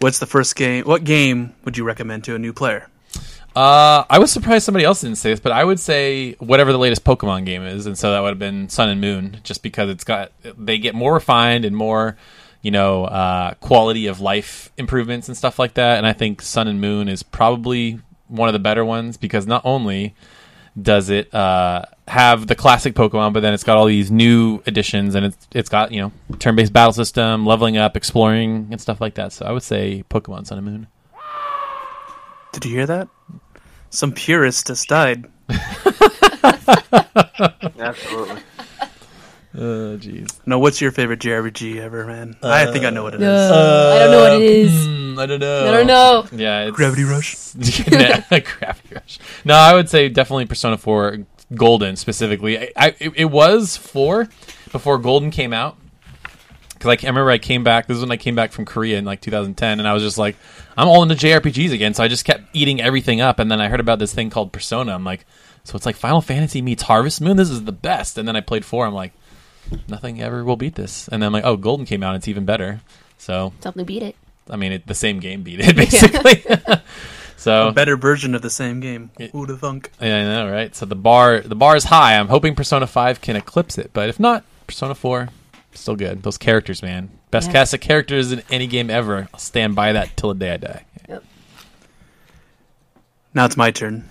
[0.00, 0.84] What's the first game?
[0.84, 2.88] What game would you recommend to a new player?
[3.56, 6.78] Uh, I was surprised somebody else didn't say this, but I would say whatever the
[6.78, 9.88] latest Pokemon game is, and so that would have been Sun and Moon, just because
[9.88, 12.16] it's got they get more refined and more,
[12.64, 15.98] you know, uh, quality of life improvements and stuff like that.
[15.98, 19.60] And I think Sun and Moon is probably one of the better ones because not
[19.66, 20.14] only
[20.80, 25.14] does it uh, have the classic Pokemon, but then it's got all these new additions,
[25.14, 29.14] and it's it's got you know turn-based battle system, leveling up, exploring, and stuff like
[29.16, 29.34] that.
[29.34, 30.86] So I would say Pokemon Sun and Moon.
[32.52, 33.08] Did you hear that?
[33.90, 35.26] Some purist just died.
[37.78, 38.40] Absolutely.
[39.56, 40.36] Oh, jeez.
[40.46, 42.36] No, what's your favorite JRPG ever, man?
[42.42, 43.50] I think I know what it is.
[43.52, 44.86] I don't know what it is.
[44.86, 45.68] Hmm, I don't know.
[45.68, 46.26] I don't know.
[46.32, 47.36] Yeah, it's Gravity Rush?
[47.54, 49.20] Nah, Gravity Rush.
[49.44, 51.18] No, I would say definitely Persona 4
[51.54, 52.58] Golden specifically.
[52.58, 54.28] I, I it, it was 4
[54.72, 55.76] before Golden came out.
[56.80, 58.98] Cuz like I remember I came back, this is when I came back from Korea
[58.98, 60.36] in like 2010 and I was just like
[60.76, 63.68] I'm all into JRPGs again, so I just kept eating everything up and then I
[63.68, 64.92] heard about this thing called Persona.
[64.92, 65.26] I'm like
[65.64, 67.36] so it's like Final Fantasy meets Harvest Moon.
[67.38, 68.18] This is the best.
[68.18, 68.86] And then I played 4.
[68.86, 69.12] I'm like
[69.88, 71.08] nothing ever will beat this.
[71.08, 72.80] And then I'm like, "Oh, Golden came out, it's even better."
[73.18, 74.16] So, Something beat it.
[74.50, 76.44] I mean, it, the same game beat it basically.
[77.36, 79.10] so A better version of the same game.
[79.18, 79.90] It- Who'd have thunk?
[80.00, 80.74] yeah, I know, right?
[80.74, 82.16] So the bar the bar is high.
[82.18, 85.28] I'm hoping Persona Five can eclipse it, but if not, Persona Four
[85.72, 86.22] still good.
[86.22, 87.52] Those characters, man, best Yeah.
[87.54, 89.28] cast of characters in any game ever.
[89.32, 90.84] I'll stand by that till the day I die.
[91.08, 91.24] Yep.
[93.34, 94.08] Now it's my turn.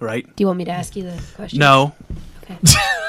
[0.00, 0.24] Right?
[0.24, 1.58] Do you want me to ask you the question?
[1.58, 1.92] No.
[2.50, 2.58] Okay.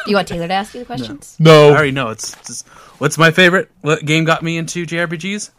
[0.06, 1.36] Do you want Taylor to ask you the questions?
[1.40, 1.52] No.
[1.52, 2.10] I No, already know.
[2.10, 2.68] It's just,
[3.00, 5.52] what's my favorite what game got me into JRPGs?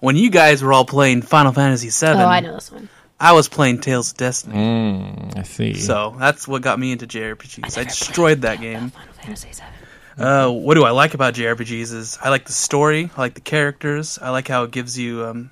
[0.00, 2.88] When you guys were all playing Final Fantasy VII, Oh, I know this one.
[3.18, 4.54] I was playing Tales of Destiny.
[4.56, 5.74] mm, I see.
[5.74, 7.76] So that's what got me into JRPGs.
[7.76, 8.90] I, destroyed that game.
[8.90, 10.22] Final Fantasy VII.
[10.24, 13.40] Uh, what do I like about JRPGs is I like the story, I like the
[13.40, 15.50] characters, I like how it gives you um,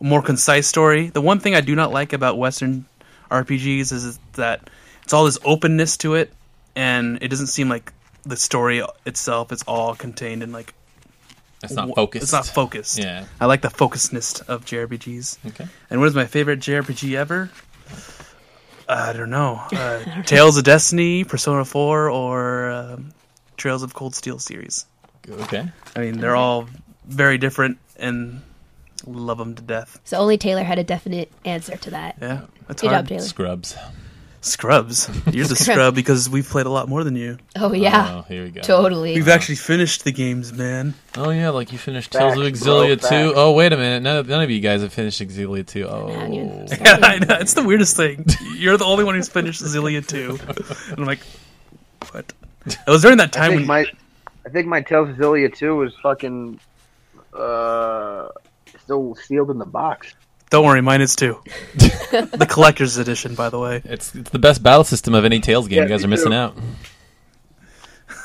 [0.00, 1.08] a more concise story.
[1.08, 2.84] The one thing I do not like about Western
[3.30, 4.68] RPGs is that
[5.02, 6.32] it's all this openness to it,
[6.74, 7.92] and it doesn't seem like
[8.24, 10.74] the story itself is all contained in like
[11.62, 12.22] it's not focused.
[12.24, 12.98] It's not focused.
[12.98, 13.24] Yeah.
[13.40, 15.46] I like the focusedness of JRPGs.
[15.48, 15.68] Okay.
[15.90, 17.50] And what is my favorite JRPG ever?
[18.88, 19.62] I don't know.
[19.72, 23.12] Uh, Tales of Destiny, Persona 4, or um,
[23.56, 24.86] Trails of Cold Steel series.
[25.28, 25.68] Okay.
[25.94, 26.68] I mean, they're all
[27.06, 28.42] very different and
[29.06, 30.00] love them to death.
[30.04, 32.16] So only Taylor had a definite answer to that.
[32.20, 33.04] Yeah, that's Good hard.
[33.04, 33.22] job, Taylor.
[33.22, 33.76] Scrubs.
[34.44, 35.08] Scrubs.
[35.32, 37.38] You're the scrub because we've played a lot more than you.
[37.56, 38.60] Oh yeah, Oh, here we go.
[38.60, 39.14] totally.
[39.14, 40.94] We've actually finished the games, man.
[41.16, 43.32] Oh yeah, like you finished Tales of Facts, Xillia bro, two.
[43.36, 45.86] Oh wait a minute, none of, none of you guys have finished Xillia two.
[45.88, 47.36] Oh, Man, you- Yeah, I know.
[47.36, 48.26] It's the weirdest thing.
[48.56, 50.38] You're the only one who's finished Xillia 2.
[50.90, 51.20] And I'm like,
[52.10, 52.32] what?
[52.66, 53.86] It was during that time think when my,
[54.44, 56.58] I think my Tales of Xillia 2 was fucking,
[57.32, 58.28] uh,
[58.82, 60.14] still sealed in the box.
[60.52, 61.40] Don't worry, mine is too.
[61.74, 63.80] the collector's edition, by the way.
[63.86, 65.78] it's it's the best battle system of any Tales game.
[65.78, 66.36] Yeah, you guys me are missing too.
[66.36, 66.58] out.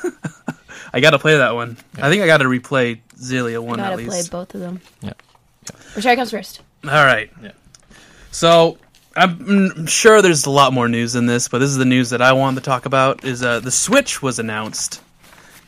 [0.92, 1.78] I got to play that one.
[1.96, 4.82] I think I got to replay Xillia one Gotta at play both of them.
[5.00, 5.14] Yeah.
[5.94, 6.60] Which one comes first?
[6.84, 7.30] All right.
[7.42, 7.52] Yeah.
[8.30, 8.76] So
[9.16, 12.20] I'm sure there's a lot more news than this, but this is the news that
[12.20, 13.24] I wanted to talk about.
[13.24, 15.00] Is uh, the Switch was announced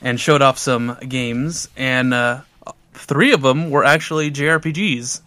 [0.02, 2.42] and showed off some games, and uh,
[2.92, 5.22] three of them were actually JRPGs.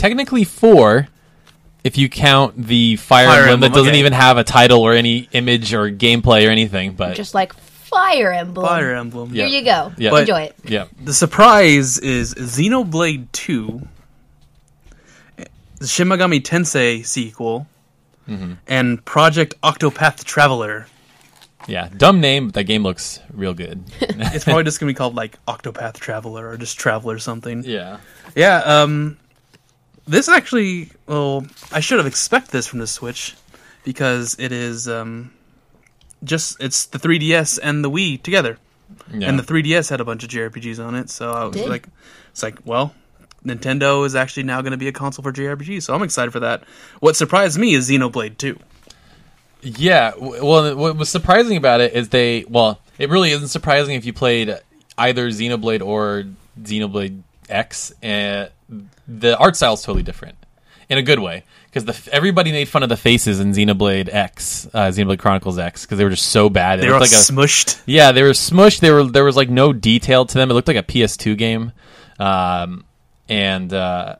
[0.00, 1.08] Technically four,
[1.84, 3.98] if you count the Fire, Fire Emblem, Emblem, that doesn't okay.
[3.98, 6.92] even have a title or any image or gameplay or anything.
[6.94, 8.66] But Just like Fire Emblem.
[8.66, 9.34] Fire Emblem.
[9.34, 9.46] Yeah.
[9.46, 9.92] Here you go.
[9.98, 10.10] Yeah.
[10.10, 10.56] But- Enjoy it.
[10.64, 13.86] yeah, The surprise is Xenoblade 2,
[15.78, 17.66] the Shin Megami Tensei sequel,
[18.28, 18.52] Mm-hmm.
[18.68, 20.86] and Project Octopath Traveler.
[21.66, 23.82] yeah, dumb name, but that game looks real good.
[24.00, 27.64] It's probably just gonna be called like Octopath Traveler or just Traveler something.
[27.64, 27.98] yeah,
[28.36, 29.16] Yeah, um
[30.10, 33.34] this actually well, I should have expected this from the Switch
[33.84, 35.32] because it is um
[36.22, 38.58] just it's the 3DS and the Wii together.
[39.12, 39.28] yeah.
[39.28, 41.68] And the 3DS had a bunch of JRPGs on it, so I was did?
[41.68, 41.86] like
[42.30, 42.94] it's like, well,
[43.44, 46.40] Nintendo is actually now going to be a console for JRPGs, so I'm excited for
[46.40, 46.64] that.
[47.00, 48.58] What surprised me is Xenoblade 2.
[49.62, 52.44] Yeah, well, what was surprising about it is they.
[52.48, 54.58] Well, it really isn't surprising if you played
[54.96, 56.24] either Xenoblade or
[56.62, 57.92] Xenoblade X.
[58.02, 58.48] Uh,
[59.08, 60.36] the art style is totally different.
[60.88, 64.88] in a good way because everybody made fun of the faces in Xenoblade X, uh,
[64.88, 66.80] Xenoblade Chronicles X, because they were just so bad.
[66.80, 67.80] It They were like a smushed.
[67.86, 68.80] yeah, they were smushed.
[68.80, 70.50] They were there was like no detail to them.
[70.50, 71.70] It looked like a PS2 game,
[72.18, 72.84] um,
[73.28, 74.16] and uh,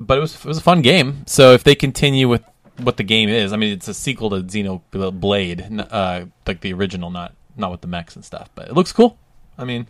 [0.00, 1.24] but it was it was a fun game.
[1.26, 2.42] So if they continue with
[2.78, 7.10] what the game is, I mean, it's a sequel to Xenoblade, uh, like the original,
[7.10, 8.48] not not with the mechs and stuff.
[8.54, 9.18] But it looks cool.
[9.58, 9.86] I mean,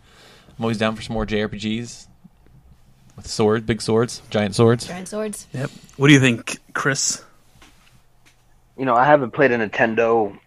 [0.57, 2.07] I'm always down for some more JRPGs
[3.15, 4.87] with swords, big swords, giant swords.
[4.87, 5.47] Giant swords.
[5.53, 5.69] Yep.
[5.97, 7.23] What do you think, Chris?
[8.77, 10.37] You know, I haven't played a Nintendo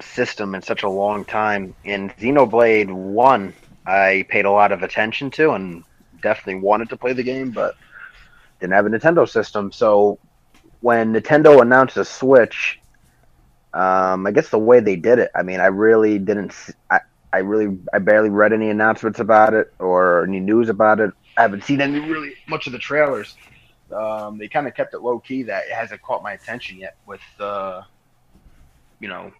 [0.00, 1.74] system in such a long time.
[1.84, 3.54] In Xenoblade 1,
[3.86, 5.84] I paid a lot of attention to and
[6.20, 7.76] definitely wanted to play the game, but
[8.60, 9.70] didn't have a Nintendo system.
[9.70, 10.18] So
[10.80, 12.80] when Nintendo announced a Switch,
[13.72, 16.54] um, I guess the way they did it, I mean, I really didn't.
[16.90, 17.00] I,
[17.32, 21.12] I really, I barely read any announcements about it or any news about it.
[21.36, 23.36] I haven't seen any really much of the trailers.
[23.92, 25.44] Um, they kind of kept it low key.
[25.44, 26.96] That it hasn't caught my attention yet.
[27.06, 27.82] With uh,
[29.00, 29.32] you know,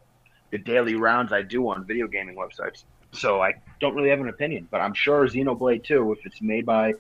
[0.51, 2.85] the daily rounds I do on video gaming websites.
[3.13, 6.67] So I don't really have an opinion, but I'm sure Xenoblade 2, if it's made
[6.67, 6.95] by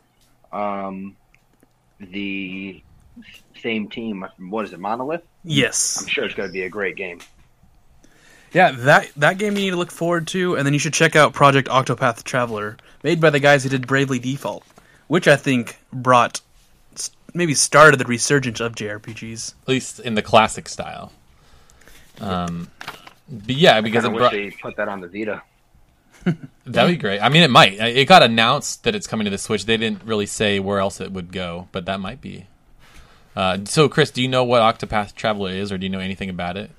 [0.52, 1.16] um,
[2.00, 2.82] the
[3.62, 5.22] same team, what is it, Monolith?
[5.44, 6.00] Yes.
[6.00, 7.20] I'm sure it's going to be a great game.
[8.52, 11.14] Yeah, that that game you need to look forward to, and then you should check
[11.14, 14.64] out Project Octopath Traveler, made by the guys who did Bravely Default,
[15.08, 16.40] which I think brought
[17.34, 19.54] maybe started the resurgence of JRPGs.
[19.62, 21.12] At least in the classic style.
[22.20, 22.70] Um,
[23.28, 25.42] but yeah, because I it wish they put that on the Vita.
[26.66, 27.20] That'd be great.
[27.20, 27.74] I mean, it might.
[27.74, 29.66] It got announced that it's coming to the Switch.
[29.66, 32.46] They didn't really say where else it would go, but that might be.
[33.36, 36.30] Uh, so, Chris, do you know what Octopath Traveler is, or do you know anything
[36.30, 36.70] about it?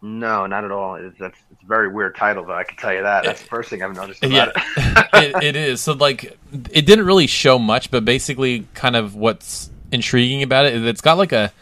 [0.00, 0.94] No, not at all.
[0.94, 2.54] It's, that's it's a very weird title, though.
[2.54, 3.24] I can tell you that.
[3.24, 5.34] That's the first thing I've noticed about Yeah, it.
[5.36, 5.80] it, it is.
[5.80, 6.38] So, like,
[6.70, 11.00] it didn't really show much, but basically, kind of what's intriguing about it is it's
[11.00, 11.52] got like a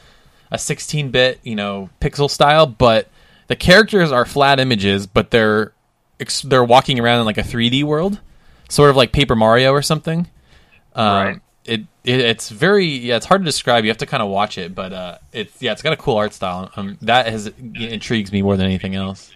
[0.51, 3.09] a 16-bit, you know, pixel style, but
[3.49, 5.73] the characters are flat images, but they're
[6.45, 8.21] they're walking around in like a 3D world,
[8.69, 10.29] sort of like Paper Mario or something.
[10.95, 11.41] Um, Right.
[11.67, 13.85] It, it it's very yeah it's hard to describe.
[13.85, 16.17] You have to kind of watch it, but uh, it's yeah it's got a cool
[16.17, 16.71] art style.
[16.77, 19.33] Um, that has intrigues me more than anything else.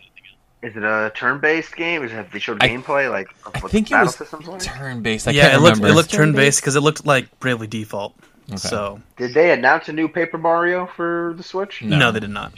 [0.63, 2.05] Is it a turn-based game?
[2.05, 4.61] Is it they showed I- gameplay like I think it was systems like?
[4.61, 5.27] turn based.
[5.27, 6.61] I yeah, can't it looked it looked turn Turn-based?
[6.61, 8.15] because it looked like Bravely Default.
[8.57, 11.83] So Did they announce a new Paper Mario for the Switch?
[11.83, 11.97] No.
[11.99, 12.13] no.
[12.13, 12.53] they did not.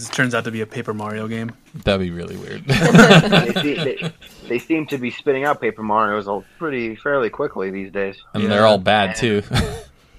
[0.00, 1.52] This turns out to be a Paper Mario game.
[1.74, 2.64] That'd be really weird.
[2.66, 4.12] they, see, they,
[4.48, 8.16] they seem to be spitting out Paper Mario's all pretty fairly quickly these days.
[8.34, 8.48] and Yeah.
[8.48, 9.42] they're all bad too.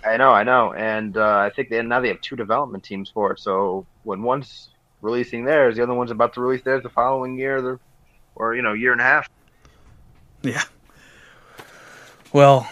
[0.05, 3.09] I know, I know, and uh, I think they now they have two development teams
[3.09, 3.39] for it.
[3.39, 4.69] So when one's
[5.01, 7.79] releasing theirs, the other one's about to release theirs the following year, the-
[8.35, 9.29] or you know, year and a half.
[10.41, 10.63] Yeah.
[12.31, 12.69] Well,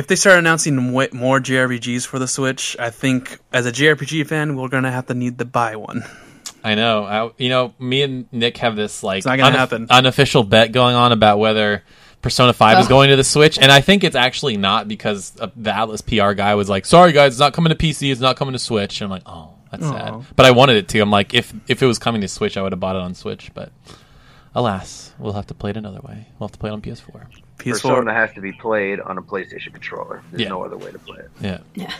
[0.00, 1.06] if they start announcing more
[1.40, 5.38] JRPGs for the Switch, I think as a JRPG fan, we're gonna have to need
[5.38, 6.02] to buy one.
[6.64, 7.04] I know.
[7.04, 9.86] I, you know, me and Nick have this like It's not gonna happen.
[9.90, 11.82] unofficial bet going on about whether
[12.22, 12.88] Persona Five is Oh.
[12.88, 16.32] going to the Switch, and I think it's actually not because uh, the Atlus PR
[16.34, 18.10] guy was like, "Sorry guys, it's not coming to PC.
[18.12, 19.92] It's not coming to Switch." And I'm like, "Oh, that's Aw.
[20.20, 21.00] sad." But I wanted it to.
[21.00, 23.14] I'm like, if if it was coming to Switch, I would have bought it on
[23.14, 23.50] Switch.
[23.54, 23.72] But
[24.54, 26.26] alas, we'll have to play it another way.
[26.38, 27.26] We'll have to play it on PS4.
[27.60, 27.72] PS4.
[27.72, 30.22] Persona has to be played on a PlayStation controller.
[30.30, 30.48] There's Yeah.
[30.48, 31.30] no other way to play it.
[31.40, 31.58] Yeah.
[31.74, 31.92] Yeah.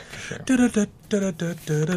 [0.46, 1.96] Du-du-du-du-du-du-du.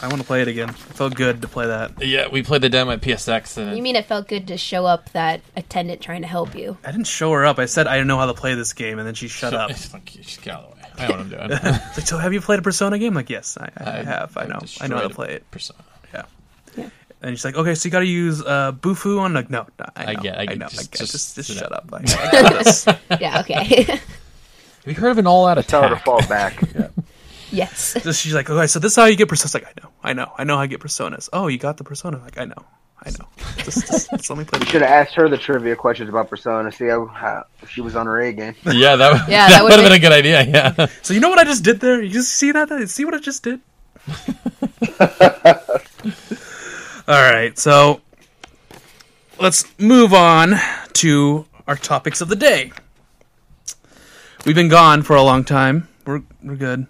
[0.00, 0.68] I want to play it again.
[0.68, 2.00] It felt good to play that.
[2.00, 4.86] Yeah, we played the demo at PSX, and You mean it felt good to show
[4.86, 6.76] up that attendant trying to help you?
[6.84, 7.58] I didn't show her up.
[7.58, 9.70] I said I don't know how to play this game, and then she shut up.
[9.78, 10.82] It's like, just get out of the way.
[10.98, 11.50] I know what I'm doing.
[11.96, 13.14] Like, so have you played a Persona game?
[13.14, 14.36] Like, yes, I, I, have.
[14.36, 14.60] I know.
[14.80, 15.50] I know how to play it.
[15.50, 15.80] Persona.
[17.22, 17.24] Yeah.
[17.24, 17.28] Yeah.
[17.28, 19.34] And she's like, okay, so you got to use uh, Bufu on.
[19.34, 20.68] Like, no, no I, know, I get- I get- know.
[20.68, 21.72] just- I get, just just, just, shut down.
[21.72, 21.90] up.
[21.92, 22.98] I, I got.
[23.20, 23.82] Yeah, okay.
[24.84, 25.98] Have you heard of an all-out Tell her attack?
[25.98, 26.62] to fall back.
[27.50, 28.00] yes.
[28.02, 29.52] So she's like, okay, so this is how you get personas.
[29.54, 31.28] Like, I know, I know, I know how to get personas.
[31.32, 32.18] Oh, you got the persona.
[32.18, 32.64] Like, I know,
[33.02, 33.26] I know.
[33.58, 34.60] Just, just, just let me play.
[34.60, 36.70] The Should have asked her the trivia questions about Persona.
[36.72, 38.54] See how, how if she was on her A game.
[38.64, 40.42] Yeah, that, would- Yeah, that, that would have would've been a good idea.
[40.44, 40.86] Yeah.
[41.02, 42.00] So you know what I just did there?
[42.00, 42.88] You just see that?
[42.88, 43.60] See what I just did?
[47.08, 48.02] All right, so
[49.40, 50.56] let's move on
[50.92, 52.70] to our topics of the day.
[54.44, 55.88] We've been gone for a long time.
[56.04, 56.86] We're we're good.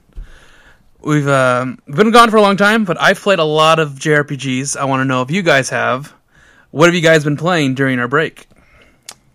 [1.00, 4.76] We've um, been gone for a long time, but I've played a lot of JRPGs.
[4.76, 6.12] I want to know if you guys have.
[6.72, 8.48] What have you guys been playing during our break?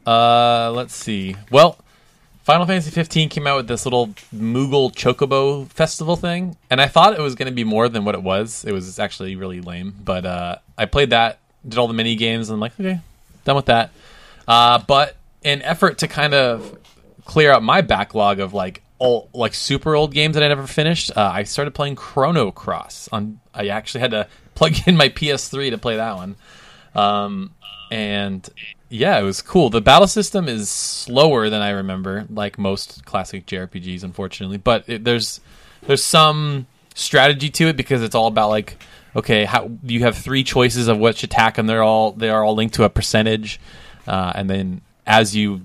[0.06, 1.38] Uh, let's see.
[1.50, 1.80] Well,
[2.44, 7.18] Final Fantasy 15 came out with this little Moogle Chocobo festival thing, and I thought
[7.18, 8.66] it was going to be more than what it was.
[8.66, 12.50] It was actually really lame, but uh, I played that, did all the mini games,
[12.50, 13.00] and I'm like, okay,
[13.46, 13.92] done with that.
[14.46, 16.78] Uh, but in effort to kind of
[17.24, 21.12] clear out my backlog of like old, like super old games that I never finished,
[21.16, 23.08] uh, I started playing Chrono Cross.
[23.14, 26.36] On I actually had to plug in my PS3 to play that one.
[26.94, 27.54] Um,
[27.90, 28.48] and
[28.94, 29.72] yeah, it was cool.
[29.72, 34.58] The battle system is slower than I remember, like most classic JRPGs, unfortunately.
[34.58, 35.42] But it, there's
[35.82, 38.78] there's some strategy to it because it's all about like
[39.16, 42.54] okay, how you have three choices of which attack, and they're all they are all
[42.54, 43.60] linked to a percentage,
[44.06, 45.62] uh, and then as you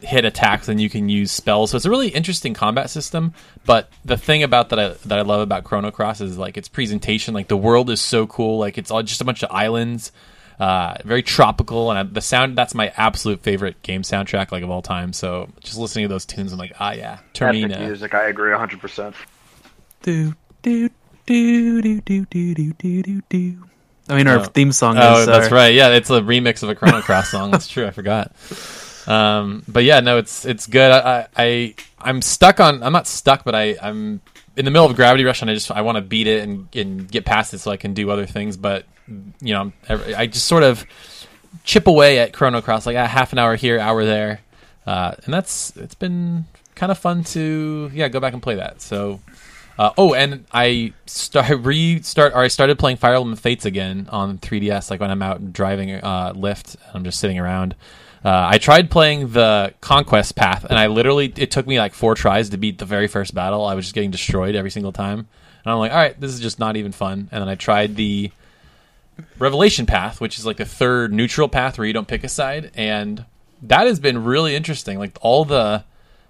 [0.00, 1.70] hit attacks, then you can use spells.
[1.70, 3.32] So it's a really interesting combat system.
[3.64, 6.68] But the thing about that I, that I love about Chrono Cross is like its
[6.68, 7.32] presentation.
[7.32, 8.58] Like the world is so cool.
[8.58, 10.12] Like it's all just a bunch of islands,
[10.58, 14.82] uh, very tropical, and the sound that's my absolute favorite game soundtrack like of all
[14.82, 15.12] time.
[15.12, 17.78] So just listening to those tunes, I'm like, ah, yeah, Epic Termina.
[17.80, 19.14] music, I agree 100%.
[20.02, 20.88] Do do
[21.26, 23.64] do do do do do do do do.
[24.08, 24.44] I mean, our Oh.
[24.44, 25.26] theme song Oh, is.
[25.26, 25.74] that's uh, right.
[25.74, 27.50] Yeah, it's a remix of a Chrono Cross song.
[27.50, 27.86] That's true.
[27.86, 28.30] I forgot.
[29.08, 30.90] Um, but yeah, no, it's it's good.
[30.92, 32.82] I, I I'm stuck on.
[32.82, 34.20] I'm not stuck, but I I'm
[34.56, 36.74] in the middle of Gravity Rush, and I just I want to beat it and,
[36.74, 38.56] and get past it so I can do other things.
[38.56, 38.86] But
[39.40, 40.84] you know, I, just sort of
[41.64, 44.40] chip away at Chrono Cross, like a half an hour here, hour there,
[44.86, 48.80] uh, and that's it's been kind of fun to yeah go back and play that.
[48.80, 49.20] So.
[49.78, 54.38] Uh, oh, and I start restart or I started playing Fire Emblem Fates again on
[54.38, 54.90] 3DS.
[54.90, 57.74] Like when I'm out driving uh, Lyft, I'm just sitting around.
[58.26, 62.16] Uh, I tried playing the Conquest path, and I literally it took me like four
[62.16, 63.64] tries to beat the very first battle.
[63.64, 66.40] I was just getting destroyed every single time, and I'm like, all right, this is
[66.40, 67.28] just not even fun.
[67.30, 68.32] And then I tried the
[69.38, 72.72] Revelation path, which is like the third neutral path where you don't pick a side,
[72.74, 73.24] and
[73.62, 74.98] that has been really interesting.
[74.98, 75.84] Like all the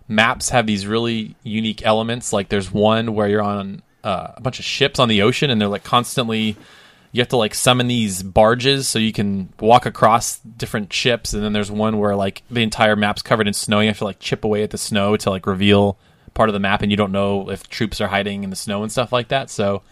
[0.07, 2.31] maps have these really unique elements.
[2.31, 5.59] Like there's one where you're on uh, a bunch of ships on the ocean, and
[5.59, 6.59] they're like constantly.
[7.13, 11.43] You have to like summon these barges so you can walk across different ships, and
[11.43, 13.81] then there's one where like the entire map's covered in snow.
[13.81, 15.99] You have to like chip away at the snow to like reveal
[16.35, 18.83] part of the map, and you don't know if troops are hiding in the snow
[18.83, 19.51] and stuff like that.
[19.51, 19.83] So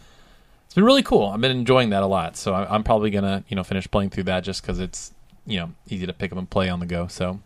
[0.66, 1.28] it's been really cool.
[1.28, 2.36] I've been enjoying that a lot.
[2.36, 5.12] So I'm probably gonna you know finish playing through that just because it's
[5.46, 7.06] you know easy to pick up and play on the go.
[7.06, 7.40] So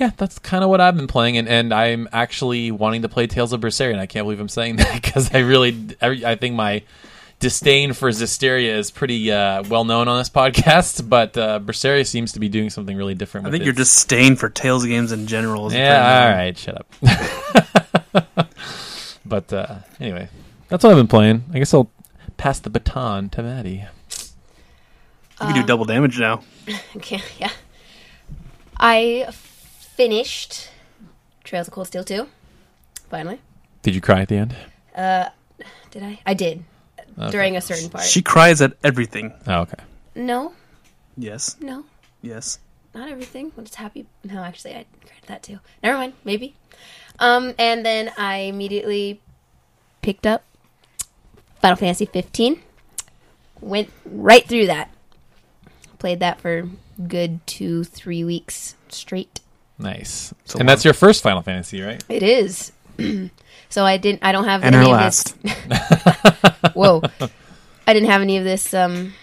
[0.00, 3.26] yeah, that's kind of what I've been playing, and, and I'm actually wanting to play
[3.26, 6.36] Tales of Berseria, and I can't believe I'm saying that because I really, I, I
[6.36, 6.82] think my
[7.40, 12.32] disdain for Zestiria is pretty uh, well known on this podcast, but uh, Berseria seems
[12.32, 13.46] to be doing something really different.
[13.46, 15.66] I with think you're disdain for Tales games in general.
[15.66, 16.28] is yeah.
[16.28, 18.46] All right, shut up.
[19.26, 20.28] but uh, anyway,
[20.68, 21.44] that's what I've been playing.
[21.52, 21.90] I guess I'll
[22.36, 23.86] pass the baton to Maddie.
[25.40, 26.42] You can do double damage now.
[26.94, 27.50] Okay, yeah.
[28.78, 30.68] I finished
[31.42, 32.28] Trails of Cold Steel 2.
[33.08, 33.40] Finally.
[33.82, 34.54] Did you cry at the end?
[34.94, 35.30] Uh,
[35.90, 36.20] Did I?
[36.24, 36.62] I did.
[37.30, 38.04] During a certain part.
[38.04, 39.32] She cries at everything.
[39.46, 39.82] Oh, okay.
[40.14, 40.54] no,
[41.18, 41.84] Yes, no,
[42.22, 42.58] yes.
[42.94, 43.52] not everything.
[43.54, 44.06] When it's happy.
[44.24, 45.58] No, actually, I cried at that too.
[45.82, 46.14] Never mind.
[46.24, 46.54] Maybe.
[47.18, 49.20] Um, and then I immediately
[50.00, 50.44] picked up
[51.60, 52.62] Final Fantasy 15.
[53.60, 54.90] Went right through that.
[55.98, 56.66] Played that for
[57.06, 59.40] good two, three weeks straight.
[59.78, 60.32] Nice.
[60.46, 62.02] So and that's your first Final Fantasy, right?
[62.08, 62.72] It is.
[63.68, 64.24] so I didn't.
[64.24, 65.36] I don't have And any her of last.
[65.42, 66.72] this.
[66.74, 67.02] Whoa!
[67.90, 69.14] I didn't have any of this um,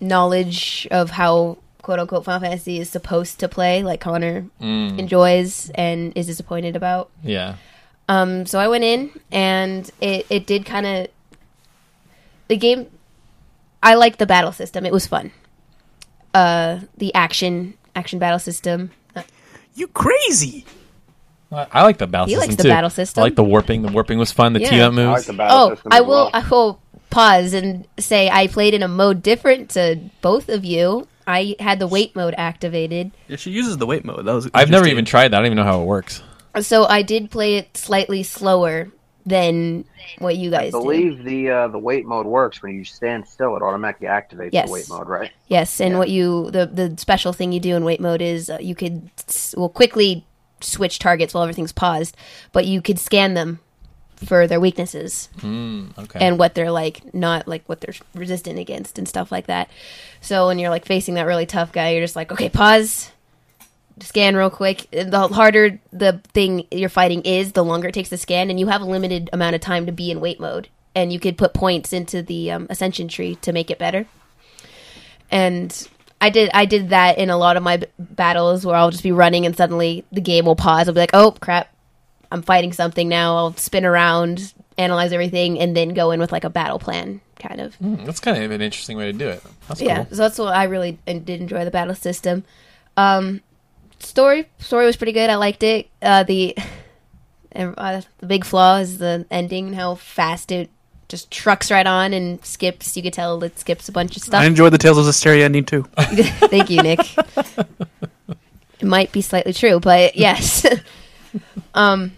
[0.00, 6.16] knowledge of how "quote unquote" Final Fantasy is supposed to play, like Connor enjoys and
[6.16, 7.10] is disappointed about.
[7.22, 7.56] Yeah.
[8.08, 11.08] Um, so I went in, and it it did kind of
[12.48, 12.86] the game.
[13.82, 15.30] I liked the battle system; it was fun.
[16.32, 18.92] Uh, the action action battle system.
[19.74, 20.64] You crazy?
[21.52, 22.68] I, I like the battle He system likes the too.
[22.70, 23.20] battle system.
[23.20, 23.82] I like the warping.
[23.82, 24.54] The warping was fun.
[24.54, 24.70] The Yeah.
[24.70, 25.26] team up I like moves.
[25.26, 26.08] the battle Oh, system I will.
[26.08, 26.30] well.
[26.32, 26.80] I will
[27.16, 31.08] pause and say I played in a mode different to both of you.
[31.26, 34.24] I had the wait mode activated, Yeah, she uses the wait mode.
[34.26, 34.48] That was.
[34.54, 35.36] I've never even tried that.
[35.36, 36.22] I don't even know how it works.
[36.60, 38.88] so I did play it slightly slower
[39.24, 39.84] than
[40.18, 40.80] what you I guys did.
[40.82, 43.56] believe the uh, the wait mode works when you stand still.
[43.56, 44.66] It automatically activates Yes.
[44.68, 45.32] the wait mode, right?
[45.48, 45.98] Yes, and Yeah.
[45.98, 49.10] what you the the special thing you do in wait mode is uh, you could
[49.28, 50.24] s- well quickly
[50.60, 52.16] switch targets while everything's paused,
[52.52, 53.58] but you could scan them
[54.24, 55.28] for their weaknesses.
[55.44, 56.18] Okay.
[56.20, 59.68] and what they're like not like what they're resistant against and stuff like that
[60.22, 63.10] so when you're like facing that really tough guy you're just like okay pause
[64.00, 68.08] scan real quick And the harder the thing you're fighting is the longer it takes
[68.10, 70.68] to scan and you have a limited amount of time to be in wait mode
[70.94, 74.06] and you could put points into the um, ascension tree to make it better
[75.30, 75.88] and
[76.20, 79.02] I did I did that in a lot of my b- battles where I'll just
[79.02, 80.88] be running and suddenly the game will pause.
[80.88, 81.68] I'll be like, "Oh crap,
[82.30, 86.44] I'm fighting something now." I'll spin around, analyze everything, and then go in with like
[86.44, 87.76] a battle plan, kind of.
[87.80, 89.42] That's kind of an interesting way to do it.
[89.68, 90.16] That's Yeah, cool.
[90.16, 92.44] so that's what I really did enjoy the battle system.
[92.96, 93.40] Um,
[93.98, 95.30] story story was pretty good.
[95.30, 95.88] I liked it.
[96.02, 96.56] Uh, the
[97.56, 100.70] uh, the big flaw is the ending, how fast it
[101.08, 102.96] just trucks right on and skips.
[102.96, 104.42] You could tell it skips a bunch of stuff.
[104.42, 105.82] I enjoyed the Tales of Zestiria ending too.
[105.98, 106.98] Thank you, Nick.
[108.80, 110.66] it might be slightly true, but yes.
[111.74, 112.12] Um,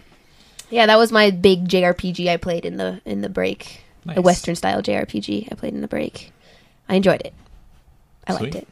[0.69, 3.83] yeah, that was my big JRPG I played in the in the break.
[4.05, 4.15] Nice.
[4.15, 6.31] The Western style JRPG I played in the break.
[6.87, 7.33] I enjoyed it.
[8.27, 8.55] I liked Sweet.
[8.55, 8.67] it.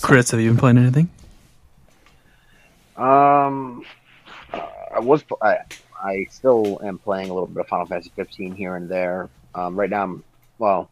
[0.00, 1.08] Chris, have you been playing anything?
[2.96, 3.84] Um,
[4.52, 5.58] I was I,
[6.02, 9.28] I still am playing a little bit of Final Fantasy 15 here and there.
[9.54, 10.24] Um, right now, I'm
[10.58, 10.90] well.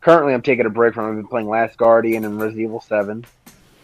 [0.00, 1.08] Currently, I'm taking a break from.
[1.08, 3.24] I've been playing Last Guardian and Resident Evil 7.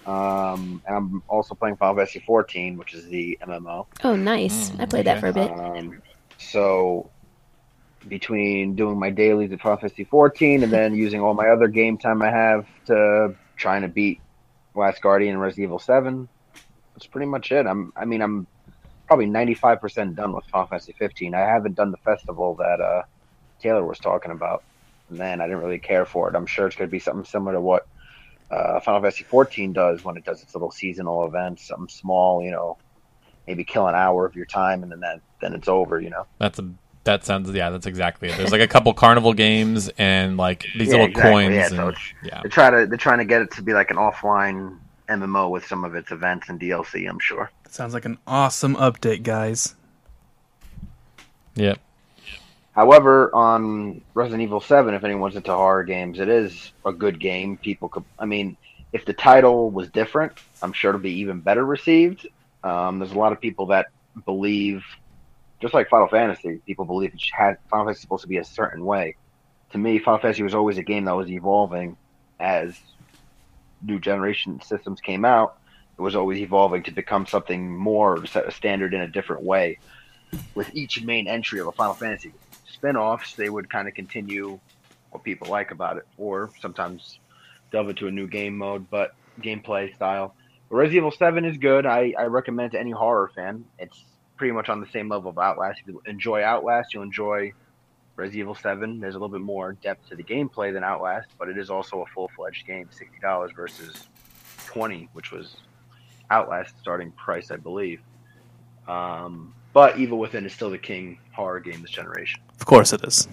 [0.08, 3.86] Um, and I'm also playing Final Fantasy 14, which is the MMO.
[4.04, 4.70] Oh, nice.
[4.70, 5.50] Mm, I played that for a bit.
[5.50, 6.00] Um,
[6.38, 7.10] so
[8.08, 11.98] between doing my dailies at Final Fantasy 14 and then using all my other game
[11.98, 14.22] time I have to trying to beat
[14.74, 16.26] Last Guardian and Resident Evil 7,
[16.94, 17.66] that's pretty much it.
[17.66, 18.46] I'm, I mean, I'm
[19.06, 21.34] probably 95% done with Final Fantasy 15.
[21.34, 23.02] I haven't done the festival that uh,
[23.60, 24.64] Taylor was talking about.
[25.10, 26.34] And man, I didn't really care for it.
[26.34, 27.86] I'm sure it's going to be something similar to what
[28.50, 32.50] uh, Final Fantasy 14 does when it does its little seasonal events, something small, you
[32.50, 32.78] know,
[33.46, 36.26] maybe kill an hour of your time and then that, then it's over, you know.
[36.38, 36.70] That's a
[37.04, 37.70] that sounds yeah.
[37.70, 38.36] That's exactly it.
[38.36, 41.54] There's like a couple carnival games and like these Yeah, little exactly, coins.
[41.54, 41.92] yeah, and, so
[42.22, 42.40] yeah.
[42.42, 44.78] They try to they're trying to get it to be like an offline
[45.08, 47.08] MMO with some of its events and DLC.
[47.08, 47.50] I'm sure.
[47.68, 49.74] Sounds like an awesome update, guys.
[51.54, 51.78] Yep.
[52.78, 57.56] However, on Resident Evil Seven, if anyone's into horror games, it is a good game.
[57.56, 58.56] People could, I mean,
[58.92, 62.28] if the title was different, I'm sure it'll be even better received.
[62.62, 63.86] Um, there's a lot of people that
[64.24, 64.84] believe,
[65.60, 68.44] just like Final Fantasy, people believe it had Final Fantasy is supposed to be a
[68.44, 69.16] certain way.
[69.72, 71.96] To me, Final Fantasy was always a game that was evolving
[72.38, 72.78] as
[73.82, 75.58] new generation systems came out.
[75.98, 79.80] It was always evolving to become something more, set a standard in a different way.
[80.54, 82.32] With each main entry of a Final Fantasy
[82.78, 84.58] spin-offs, they would kind of continue
[85.10, 87.18] what people like about it, or sometimes
[87.72, 90.34] delve into a new game mode, but gameplay style.
[90.68, 91.86] But Resident Evil Seven is good.
[91.86, 93.64] I, I recommend to any horror fan.
[93.78, 94.04] It's
[94.36, 95.80] pretty much on the same level of Outlast.
[95.80, 97.52] If you enjoy Outlast, you'll enjoy
[98.16, 99.00] Resident Evil Seven.
[99.00, 102.02] There's a little bit more depth to the gameplay than Outlast, but it is also
[102.02, 102.88] a full-fledged game.
[102.90, 104.08] Sixty dollars versus
[104.66, 105.56] twenty, which was
[106.30, 108.00] Outlast starting price, I believe.
[108.86, 112.40] Um, but Evil Within is still the king horror game this generation.
[112.60, 113.28] Of course it is.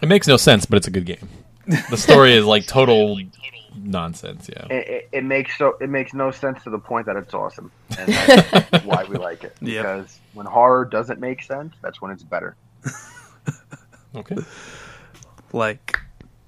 [0.00, 1.28] It makes no sense, but it's a good game.
[1.90, 3.18] The story is like total
[3.74, 4.48] nonsense.
[4.48, 4.66] Yeah.
[4.70, 7.72] It, it, it makes so it makes no sense to the point that it's awesome,
[7.98, 9.56] and that's why we like it.
[9.60, 9.82] Yep.
[9.82, 12.56] Because when horror doesn't make sense, that's when it's better.
[14.14, 14.36] Okay.
[15.52, 16.00] Like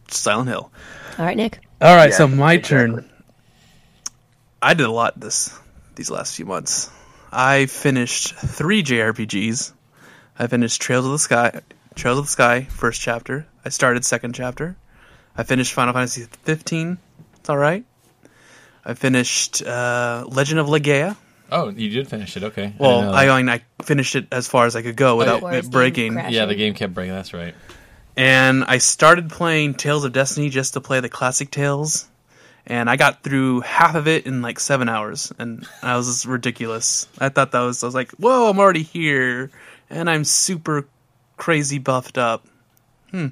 [0.08, 0.72] Silent Hill.
[1.18, 1.60] All right, Nick.
[1.82, 3.02] All right, Yeah, so my exactly.
[3.02, 3.10] turn.
[4.62, 5.56] I did a lot this
[5.94, 6.90] these last few months.
[7.30, 9.72] I finished three JRPGs.
[10.38, 11.60] I finished Trails of the Sky,
[11.94, 13.46] Trails of the Sky, first chapter.
[13.64, 14.76] I started second chapter.
[15.36, 16.98] I finished Final Fantasy 15.
[17.36, 17.84] It's all right.
[18.84, 21.16] I finished uh, Legend of Legaia.
[21.50, 22.42] Oh, you did finish it.
[22.44, 22.72] Okay.
[22.78, 23.28] Well, I.
[23.28, 25.72] I mean, I finished it as far as I could go without Before his it
[25.72, 26.14] breaking.
[26.28, 27.14] yeah, the game kept breaking.
[27.14, 27.54] That's right.
[28.16, 32.06] and I started playing Tales of Destiny just to play the classic Tales,
[32.66, 36.26] and I got through half of it in like seven hours, and I was just
[36.26, 37.08] ridiculous.
[37.18, 39.50] I thought that was I was like, whoa, I'm already here,
[39.90, 40.86] and I'm super
[41.36, 42.46] crazy buffed up.
[43.10, 43.28] Hmm,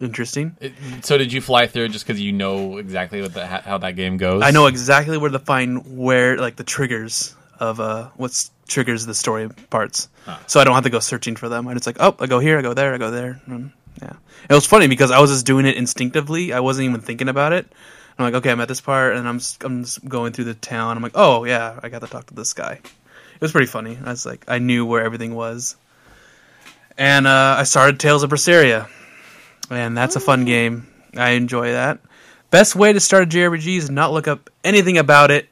[0.00, 0.56] interesting.
[0.60, 3.92] It, so did you fly through just because you know exactly what the, how that
[3.96, 4.42] game goes?
[4.42, 9.14] I know exactly where to find where like the triggers of uh what's triggers the
[9.14, 10.42] story parts, Ah.
[10.46, 11.66] so I don't have to go searching for them.
[11.68, 13.40] I just like, oh, I go here, I go there, I go there.
[13.46, 13.70] And,
[14.02, 14.12] yeah,
[14.50, 16.52] it was funny because I was just doing it instinctively.
[16.52, 17.66] I wasn't even thinking about it.
[18.18, 20.54] I'm like, okay, I'm at this part, and I'm just, I'm just going through the
[20.54, 20.96] town.
[20.96, 22.80] I'm like, oh yeah, I got to talk to this guy.
[23.36, 23.98] It was pretty funny.
[24.04, 25.76] I was like, I knew where everything was,
[26.98, 28.88] and uh, I started Tales of Berseria,
[29.70, 30.86] and that's a fun game.
[31.16, 32.00] I enjoy that.
[32.50, 35.48] Best way to start a JRPG is not look up anything about it,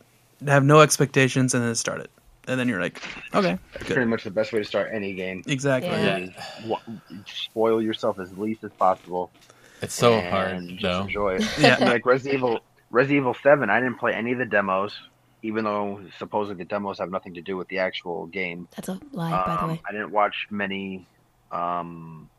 [0.47, 2.11] have no expectations, and then start it.
[2.47, 3.03] And then you're like,
[3.35, 3.95] okay, That's good.
[3.95, 5.43] pretty much the best way to start any game.
[5.47, 5.91] Exactly.
[5.91, 6.19] Yeah.
[6.19, 6.31] Is
[6.67, 6.81] wa-
[7.27, 9.31] spoil yourself as least as possible.
[9.81, 11.03] It's so and hard just though.
[11.03, 11.45] Enjoy it.
[11.59, 11.77] Yeah.
[11.81, 12.61] like Resident Evil,
[12.91, 13.71] Resident Evil Seven.
[13.71, 14.95] I didn't play any of the demos,
[15.45, 18.67] even though supposedly the demos have nothing to do with the actual game.
[18.75, 19.83] That's a lie, by the Um, way.
[19.87, 21.07] I didn't watch many
[21.53, 22.31] um,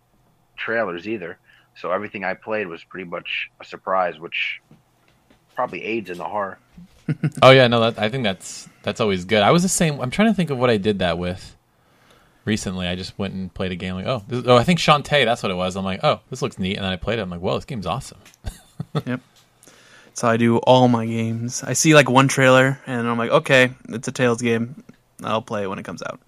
[0.57, 1.37] trailers either,
[1.79, 4.59] so everything I played was pretty much a surprise, which
[5.55, 6.57] probably aids in the horror.
[7.43, 9.43] Oh yeah, no, that, I think that's that's always good.
[9.43, 9.99] I was the same.
[10.01, 11.55] I'm trying to think of what I did that with
[12.45, 12.87] recently.
[12.87, 15.23] I just went and played a game like, oh, this, oh, I think Shantae.
[15.25, 15.75] That's what it was.
[15.75, 17.21] I'm like, oh, this looks neat, and then I played it.
[17.21, 18.17] I'm like, well, this game's awesome.
[20.15, 21.61] So I do all my games.
[21.61, 24.81] I see like one trailer, and I'm like, okay, it's a Tales game.
[25.21, 26.21] I'll play it when it comes out.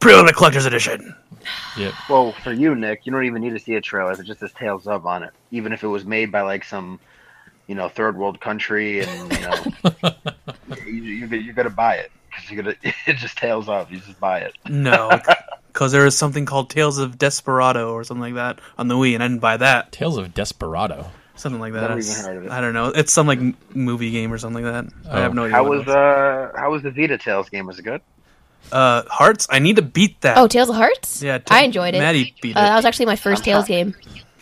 [0.00, 1.14] Pre-order collector's edition.
[1.78, 1.94] Yep.
[2.10, 4.10] Well, for you, Nick, you don't even need to see a trailer.
[4.10, 5.30] It just says Tales of on it.
[5.52, 6.98] Even if it was made by like some,
[7.68, 9.54] you know, third world country, and you know,
[10.86, 12.76] you, you, you're gonna buy it because you're gonna.
[13.06, 13.92] It just Tales of.
[13.92, 14.54] You just buy it.
[14.68, 15.20] No,
[15.72, 19.14] because there is something called Tales of Desperado or something like that on the Wii,
[19.14, 19.92] and I didn't buy that.
[19.92, 21.12] Tales of Desperado.
[21.36, 21.82] Something like that.
[21.82, 22.50] Never I even heard of it.
[22.50, 22.86] I don't know.
[22.88, 23.38] It's some like
[23.74, 24.92] movie game or something like that.
[25.10, 25.22] I Oh.
[25.22, 25.54] have no idea.
[25.56, 27.66] How was uh how was the Vita Tales game?
[27.66, 28.00] Was it good?
[28.72, 29.46] uh Hearts?
[29.50, 30.38] I need to beat that.
[30.38, 31.22] Oh, Tales of Hearts.
[31.22, 31.38] yeah.
[31.50, 31.98] I enjoyed it.
[31.98, 32.56] Maddie beat it.
[32.56, 33.84] Uh, that was actually my first I'm Tales sorry.
[33.84, 33.94] game.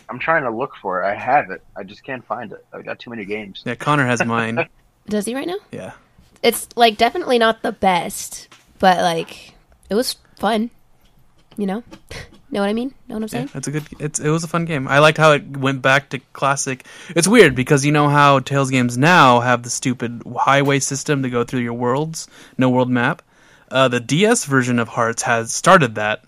[0.09, 1.07] I'm trying to look for it.
[1.07, 1.63] I have it.
[1.75, 2.63] I just can't find it.
[2.71, 3.63] I've got too many games.
[3.65, 4.67] yeah, Connor has mine.
[5.09, 5.57] Does he right now?
[5.71, 5.93] yeah.
[6.43, 8.47] It's like definitely not the best,
[8.79, 9.53] but like
[9.89, 10.69] it was fun.
[11.57, 11.83] You know,
[12.55, 12.93] know what I mean?
[13.07, 13.49] Know what I'm Yeah, saying?
[13.55, 13.83] it's a good.
[13.99, 14.87] It's it was a fun game.
[14.87, 16.85] I liked how it went back to classic.
[17.09, 21.29] It's weird because you know how Tales games now have the stupid highway system to
[21.29, 22.27] go through your worlds,
[22.57, 23.21] no world map.
[23.71, 26.23] Uh, the DS version of Hearts has started that,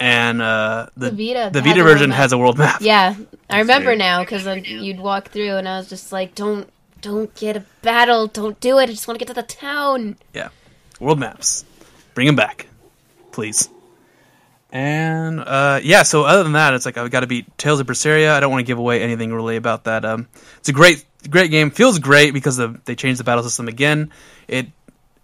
[0.00, 2.80] and uh, the The Vita the Vita version has a world map.
[2.80, 3.14] Yeah,
[3.50, 3.98] I remember weird.
[3.98, 6.68] now because you'd walk through and I was just like, "Don't,
[7.00, 8.26] don't get a battle.
[8.26, 8.82] Don't do it.
[8.84, 10.48] I just want to get to the town." Yeah,
[11.00, 11.64] world maps.
[12.14, 12.66] Bring them back,
[13.30, 13.68] please.
[14.70, 17.86] And uh, yeah, so other than that, it's like I've got to beat Tales of
[17.86, 18.32] Berseria.
[18.32, 20.04] I don't want to give away anything really about that.
[20.04, 21.70] Um, it's a great, great game.
[21.70, 24.12] Feels great because they changed the battle system again.
[24.46, 24.66] It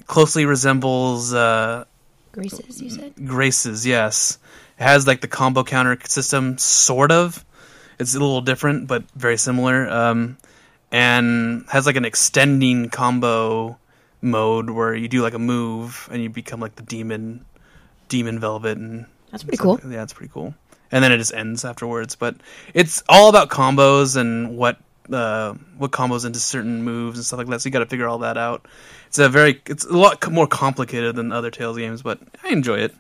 [0.07, 1.85] closely resembles uh,
[2.33, 3.15] Graces, you said.
[3.25, 3.87] Graces.
[3.87, 4.39] Yes,
[4.79, 7.45] it has like the combo counter system, sort of.
[7.99, 9.89] It's a little different, but very similar.
[9.89, 10.37] Um,
[10.91, 13.79] and has like an extending combo
[14.21, 17.45] mode where you do like a move and you become like the demon,
[18.09, 19.81] demon velvet, and That's pretty cool.
[19.89, 20.55] yeah, it's pretty cool.
[20.93, 22.15] And then it just ends afterwards.
[22.15, 22.37] But
[22.73, 24.79] it's all about combos and what
[25.13, 27.61] uh, what combos into certain moves and stuff like that.
[27.61, 28.67] So you got to figure all that out.
[29.09, 32.79] It's a very it's a lot more complicated than other Tales games, but I enjoy
[32.79, 32.95] it.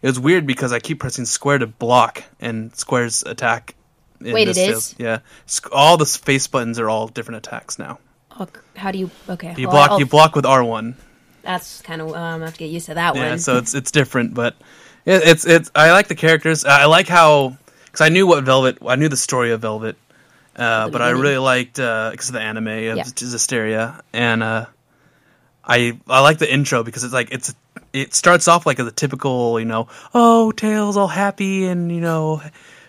[0.00, 3.74] It was weird because I keep pressing square to block, and square's attack.
[4.20, 4.94] in Wait, this it is?
[4.98, 5.18] Yeah,
[5.72, 7.98] all the face buttons are all different attacks now.
[8.38, 8.46] Oh,
[8.76, 9.10] how do you?
[9.28, 10.96] Okay, You well, block I'll- you block with R one.
[11.42, 12.14] That's kind of.
[12.14, 13.30] Um, I have to get used to that Yeah, one.
[13.32, 14.56] Yeah, so it's it's different, but
[15.06, 15.70] it, it's it's.
[15.74, 16.64] I like the characters.
[16.64, 18.78] I like how because I knew what Velvet.
[18.86, 19.96] I knew the story of Velvet,
[20.56, 23.02] uh, but I really liked because of the anime of Yeah.
[23.04, 24.66] Zestiria, and uh,
[25.64, 27.54] I I like the intro because it's like it's
[27.92, 32.42] it starts off like a typical you know oh Tales all happy and you know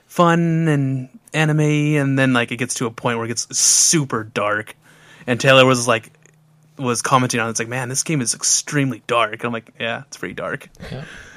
[0.07, 4.23] fun and anime, and then like it gets to a point where it gets super
[4.23, 4.75] dark,
[5.27, 6.11] and Taylor was like
[6.77, 7.51] was commenting on it.
[7.51, 10.69] it's like man this game is extremely dark and i'm like yeah it's pretty dark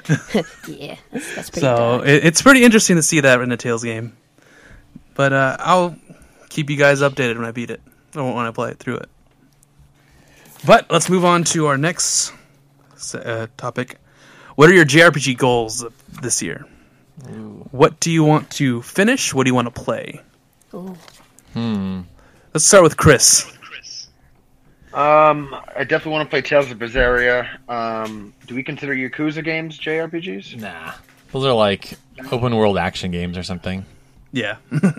[0.66, 1.60] yeah, that's, that's pretty.
[1.60, 2.06] so dark.
[2.06, 4.16] it, it's pretty interesting to see that in a Tales game.
[5.14, 5.96] But uh, I'll
[6.48, 7.80] keep you guys updated when I beat it
[8.16, 9.08] or when I play it through it.
[10.66, 12.32] But let's move on to our next
[13.14, 13.98] uh, topic.
[14.54, 15.84] What are your JRPG goals
[16.22, 16.64] this year?
[17.70, 19.34] What do you want to finish?
[19.34, 20.20] What do you want to play?
[20.72, 20.96] Ooh.
[21.52, 22.02] Hmm.
[22.54, 23.52] Let's start with Chris.
[24.94, 27.48] Um, I definitely want to play Tales of Berseria.
[27.68, 30.60] Um, do we consider Yakuza games JRPGs?
[30.60, 30.92] Nah.
[31.32, 31.94] Those are like
[32.32, 33.84] open world action games or something.
[34.32, 34.56] Yeah.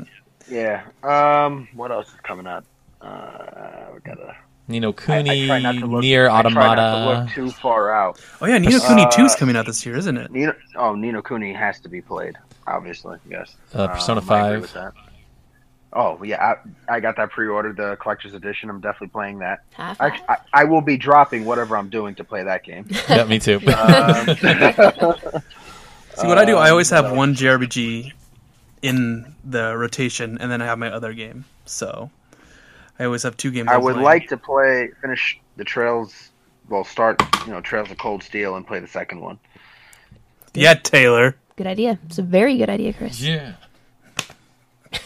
[0.52, 0.82] Yeah.
[1.04, 2.66] Um, what else is coming out?
[3.00, 4.36] Uh, we gotta.
[4.68, 6.02] Nino I, Kuni, I try not look.
[6.02, 7.22] Nier I try not to Automata.
[7.22, 8.20] look too far out.
[8.42, 10.32] oh yeah, Ni no Kuni Uh, 2 is coming out this year, isn't it?
[10.32, 12.36] Nino, oh, Ni no Kuni has to be played.
[12.66, 13.56] Obviously, yes.
[13.76, 14.62] Uh, Persona Um, I agree 5.
[14.62, 14.94] with that.
[15.92, 16.56] Oh yeah,
[16.88, 18.70] I, I got that pre-ordered, the collector's edition.
[18.70, 19.64] I'm definitely playing that.
[19.78, 22.86] I, I, I will be dropping whatever I'm doing to play that game.
[23.10, 23.56] yeah, me too.
[23.56, 24.26] Um,
[26.16, 26.58] See what I do?
[26.58, 28.12] I always have one JRPG
[28.82, 31.46] in the rotation, and then I have my other game.
[31.66, 32.12] So
[33.00, 33.70] I always have two games.
[33.70, 34.06] I would playing.
[34.06, 36.30] like to play finish the Trails.
[36.70, 39.40] Well, start you know Trails of Cold Steel and play the second one.
[40.54, 41.36] Yeah, Taylor.
[41.56, 41.98] Good idea.
[42.06, 43.22] It's a very good idea, Chris.
[43.22, 43.54] yeah.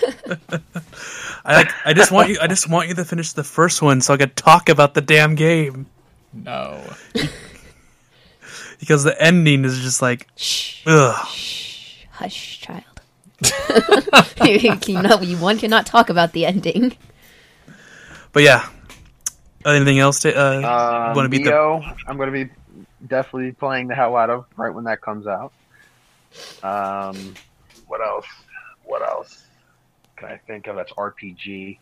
[1.46, 1.72] I like.
[1.86, 2.38] I just want you.
[2.42, 5.02] I just want you to finish the first one so I could talk about the
[5.02, 5.88] damn game
[6.34, 6.82] No.
[8.80, 11.16] because the ending is just like, Shh, ugh.
[12.12, 12.84] hush, child.
[14.46, 16.96] you, cannot, you one cannot talk about the ending.
[18.32, 18.68] But yeah.
[19.66, 20.20] Anything else?
[20.22, 20.58] To, uh,
[21.10, 21.54] Um, want to beat the?
[22.08, 22.50] I'm going to be
[23.08, 25.54] definitely playing the hell out of right when that comes out.
[26.64, 27.34] Um,
[27.88, 28.26] what else?
[28.86, 29.43] What else
[30.24, 30.76] can I think of?
[30.76, 31.78] That's RPG.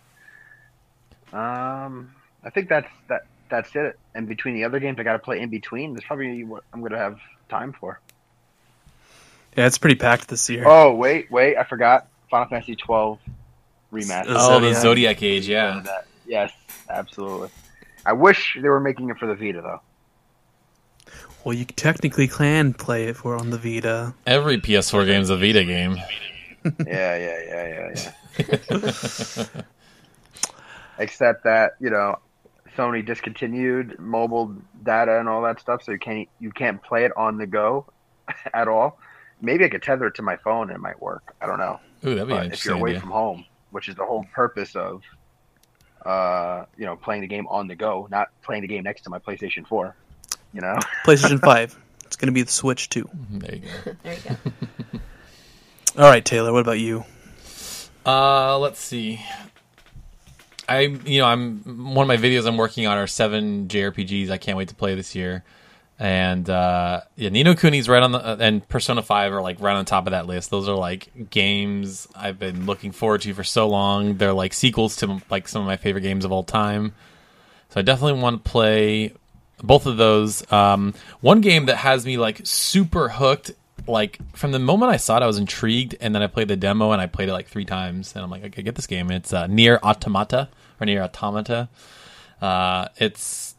[1.34, 2.14] Um,
[2.44, 3.22] I think that's that.
[3.50, 4.00] That's it.
[4.16, 5.94] And between the other games, I got to play in between.
[5.94, 7.20] That's probably what I'm going to have
[7.50, 8.00] time for.
[9.58, 10.64] Yeah, it's pretty packed this year.
[10.66, 12.08] Oh wait, wait, I forgot.
[12.30, 13.20] Final Fantasy 12
[13.92, 14.24] remaster.
[14.30, 14.82] Oh, the Zodiac.
[14.82, 15.84] Zodiac Age, yeah.
[16.26, 16.54] Yes,
[16.90, 17.50] absolutely.
[18.06, 19.82] I wish they were making it for the Vita though.
[21.44, 24.14] Well, you technically can play it for on the Vita.
[24.26, 25.98] Every PS4 game is a Vita game.
[26.64, 29.46] Yeah, yeah, yeah, yeah, yeah.
[30.98, 32.20] Except that you know,
[32.78, 37.12] Sony discontinued mobile data and all that stuff, so you can't you can't play it
[37.18, 37.86] on the go
[38.54, 39.00] at all.
[39.42, 41.36] Maybe I could tether it to my phone and it might work.
[41.42, 41.80] I don't know.
[42.06, 43.02] Ooh, that'd be an But if you're away idea.
[43.02, 45.02] from home, which is the whole purpose of,
[46.06, 49.10] uh, you know, playing the game on the go, not playing the game next to
[49.10, 49.96] my PlayStation Four.
[50.54, 51.78] You know, PlayStation 5.
[52.06, 53.10] It's going to be the Switch too.
[53.32, 53.92] There you go.
[54.04, 54.20] There you
[54.94, 55.00] go.
[55.98, 57.04] All right, Taylor, what about you?
[58.06, 59.20] Uh, let's see.
[60.70, 64.38] I, you know, I'm one of my videos I'm working on are seven JRPGs I
[64.38, 65.44] can't wait to play this year,
[66.00, 69.60] and uh, yeah, Ni no Kuni's right on the uh, and Persona Five are like
[69.60, 70.50] right on top of that list.
[70.50, 74.16] Those are like games I've been looking forward to for so long.
[74.16, 76.94] They're like sequels to like some of my favorite games of all time.
[77.72, 79.14] So I definitely want to play
[79.62, 80.50] both of those.
[80.54, 83.52] Um, one game that has me like super hooked.
[83.88, 86.56] Like from the moment I saw it, I was intrigued, and then I played the
[86.56, 89.12] demo, and I played it like three times, and I'm like, okay, get this game.
[89.12, 91.70] It's uh, Nier Automata or Nier Automata.
[92.42, 93.56] Uh, it's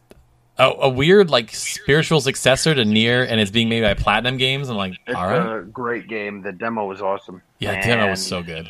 [0.58, 4.68] a, a weird like spiritual successor to Nier, and it's being made by Platinum Games.
[4.68, 6.42] I'm like, it's all right, a great game.
[6.42, 7.42] The demo was awesome.
[7.58, 8.68] yeah, the demo was so good.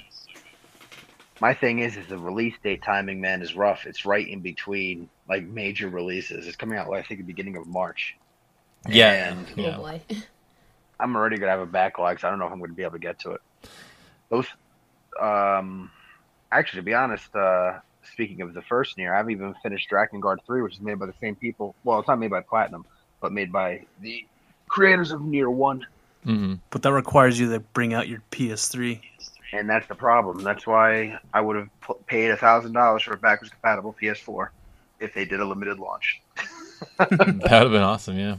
[1.40, 3.84] My thing is, is the release date timing, man, is rough.
[3.86, 6.46] It's right in between like major releases.
[6.46, 8.16] It's coming out, like, I think, the beginning of March.
[8.88, 9.98] Yeah, And yeah.
[11.02, 11.14] Boy.
[11.14, 12.92] I'm already gonna have a backlog, so I don't know if I'm gonna be able
[12.92, 13.40] to get to it.
[14.30, 14.46] Those,
[15.20, 15.90] um,
[16.52, 20.20] actually, to be honest, uh, speaking of the first year, I haven't even finished Dragon
[20.20, 21.74] Drakengard three, which is made by the same people.
[21.84, 22.84] Well, it's not made by Platinum,
[23.20, 24.24] but made by the
[24.68, 25.86] creators of Nier One,
[26.24, 29.00] hmm But that requires you to bring out your PS3.
[29.52, 30.44] and that's the problem.
[30.44, 34.48] That's why I would have p- paid a thousand dollars for a backwards compatible PS4
[35.00, 36.22] if they did a limited launch.
[36.98, 38.18] that would have been awesome.
[38.18, 38.36] Yeah.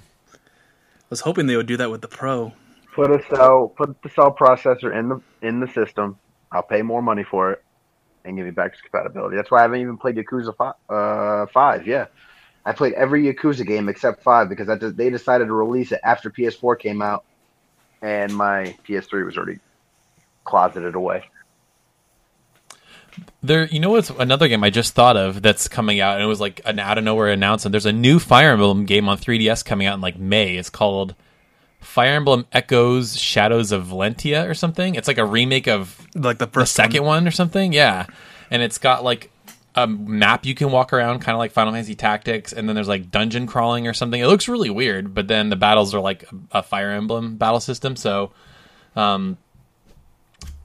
[1.14, 2.54] Was hoping they would do that with the Pro.
[2.96, 6.18] Put a cell, put the cell processor in the in the system.
[6.52, 7.64] I'll pay more money for it,
[8.26, 9.36] and give me backwards compatibility.
[9.36, 10.74] That's why I haven't even played Yakuza five.
[10.90, 12.08] Uh, five, yeah.
[12.66, 16.80] I played every Yakuza game except five because they decided to release it after PS4
[16.80, 17.26] came out,
[18.02, 19.60] and my PS3 was already
[20.46, 21.26] closeted away.
[23.42, 26.28] There, you know what's another game I just thought of that's coming out, and it
[26.28, 27.72] was like an out of nowhere announcement.
[27.74, 30.58] There's a new Fire Emblem game on 3DS coming out in like May.
[30.58, 31.14] It's called
[31.80, 34.96] Fire Emblem Echoes Shadows of Valentia or something.
[34.96, 37.28] It's like a remake of Like the first, the second one.
[37.28, 37.74] or something.
[37.74, 38.06] Yeah,
[38.50, 39.30] and it's got like
[39.76, 42.88] a map you can walk around, kind of like Final Fantasy Tactics, and then there's
[42.88, 44.22] like dungeon crawling or something.
[44.22, 47.60] It looks really weird, but then the battles are like a, a Fire Emblem battle
[47.60, 47.96] system.
[47.96, 48.32] So,
[48.96, 49.38] um,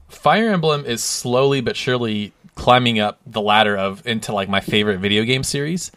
[0.07, 4.99] Fire Emblem is slowly but surely climbing up the ladder of into like my favorite
[4.99, 5.91] video game series.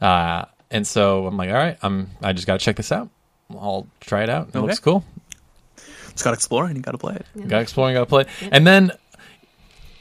[0.00, 3.08] Uh, and so I'm like, all right, I'm I just got to check this out.
[3.50, 4.48] I'll try it out.
[4.48, 4.60] It Okay.
[4.66, 5.04] looks cool.
[6.10, 7.48] It's got explore and you got to play it.
[7.48, 8.22] Got exploring, got to play.
[8.22, 8.28] it.
[8.52, 8.92] And then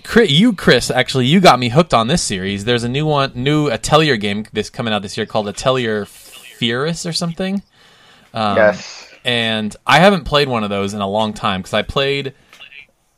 [0.03, 2.65] Chris, you, Chris, actually, you got me hooked on this series.
[2.65, 7.05] There's a new one, new Atelier game this coming out this year called Atelier Firis
[7.05, 7.61] or something.
[8.33, 11.81] Um, yes, and I haven't played one of those in a long time because I
[11.83, 12.33] played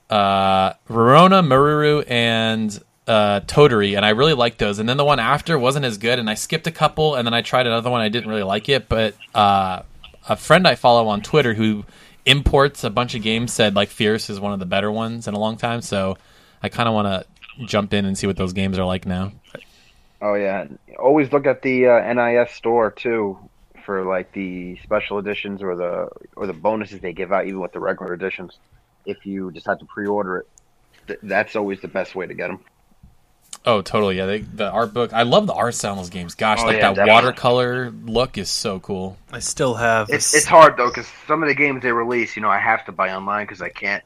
[0.10, 4.80] uh, Rorona, Meruru, and uh, Totori, and I really liked those.
[4.80, 7.34] And then the one after wasn't as good, and I skipped a couple, and then
[7.34, 8.02] I tried another one.
[8.02, 9.84] I didn't really like it, but uh,
[10.28, 11.86] a friend I follow on Twitter who
[12.26, 15.34] imports a bunch of games said like Firis is one of the better ones in
[15.34, 15.82] a long time.
[15.82, 16.18] So
[16.62, 19.32] I kind of want to jump in and see what those games are like now.
[20.22, 20.68] Oh yeah.
[20.98, 23.38] Always look at the uh, NIS store too
[23.86, 27.74] for like the special editions or the or the bonuses they give out, even with
[27.74, 28.58] the regular editions.
[29.06, 30.48] If you decide to pre-order it,
[31.08, 32.60] Th- that's always the best way to get them.
[33.66, 34.18] Oh, totally.
[34.18, 35.14] Yeah, they, the art book.
[35.14, 36.36] I love the art style in those games.
[36.36, 37.12] Gosh, Oh, like yeah, that definitely.
[37.14, 39.18] watercolor look is so cool.
[39.32, 40.10] I still have.
[40.10, 42.60] It's s- it's hard though because some of the games they release, you know, I
[42.60, 44.04] have to buy online because I can't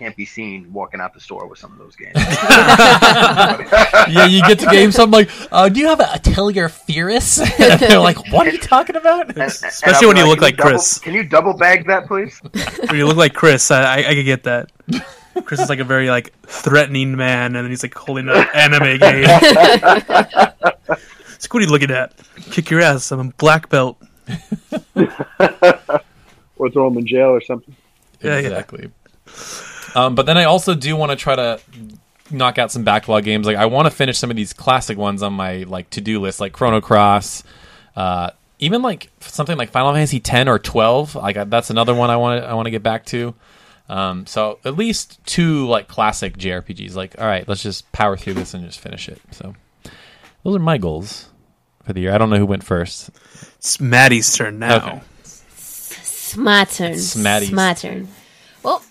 [0.00, 2.12] can't be seen walking out the store with some of those games.
[2.16, 3.56] yeah,
[4.26, 4.98] you get to games.
[4.98, 7.38] I'm like, uh, do you have a Atelier Firis?
[7.60, 9.28] and they're like, what are you talking about?
[9.28, 11.52] And- and Especially I'll when be you look "Can like double- Chris." Can you double
[11.54, 12.40] bag that, please?
[12.88, 14.70] when you look like Chris, I, I, I could get that.
[15.44, 18.98] Chris is like a very like threatening man, and then he's like holding an anime
[18.98, 19.24] game.
[19.28, 20.08] it's
[21.50, 22.14] what are you looking at?
[22.50, 23.12] Kick your ass!
[23.12, 23.98] I'm a black belt.
[24.96, 27.76] or throw him in jail or something.
[28.22, 28.62] Yeah, yeah.
[29.90, 30.02] Exactly.
[30.02, 31.60] Um, but then I also do want to try to
[32.30, 33.46] knock out some backlog games.
[33.46, 36.20] Like I want to finish some of these classic ones on my like to do
[36.20, 37.42] list, like Chrono Cross.
[37.96, 41.14] Uh, even like something like Final Fantasy ten or twelve.
[41.14, 43.34] Like that's another one I want to I want to get back to.
[43.88, 46.94] Um, so at least two like classic JRPGs.
[46.94, 49.20] Like all right, let's just power through this and just finish it.
[49.32, 49.54] So
[50.44, 51.28] Those are my goals
[51.82, 52.14] for the year.
[52.14, 53.10] I don't know who went first.
[53.58, 54.76] It's Maddie's turn now.
[54.76, 55.00] Okay.
[55.52, 56.96] It's my turn.
[56.96, 57.48] Smatty's.
[57.48, 58.08] It's my turn.
[58.62, 58.82] Well,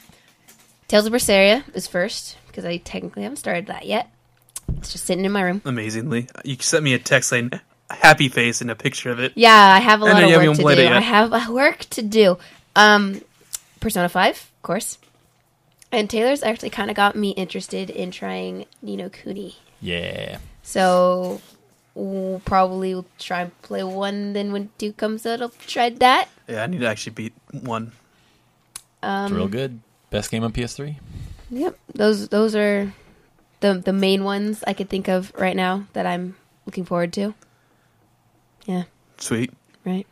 [0.89, 4.09] Tales of Berseria is first because I technically haven't started that yet.
[4.77, 5.61] It's just sitting in my room.
[5.63, 7.51] Amazingly, you sent me a text saying
[7.91, 9.33] happy face and a picture of it.
[9.35, 10.87] Yeah, I have a lot know of work to do.
[10.87, 12.37] I have work to do.
[12.75, 13.21] Um,
[13.79, 14.97] Persona Five, of course.
[15.91, 19.57] And Taylor's actually kind of got me interested in trying Ni no Kuni.
[19.81, 20.39] Yeah.
[20.63, 21.39] So
[21.93, 24.33] we'll probably will try and play one.
[24.33, 26.29] Then when two comes out, I'll try that.
[26.47, 27.91] Yeah, I need to actually beat one.
[29.03, 29.81] It's real good.
[30.09, 30.95] Best game on PS3.
[31.51, 32.93] Yep, those those are
[33.59, 36.35] the the main ones I could think of right now that I'm
[36.65, 37.33] looking forward to.
[38.65, 38.83] Yeah,
[39.17, 39.51] Sweet.
[39.85, 40.05] right.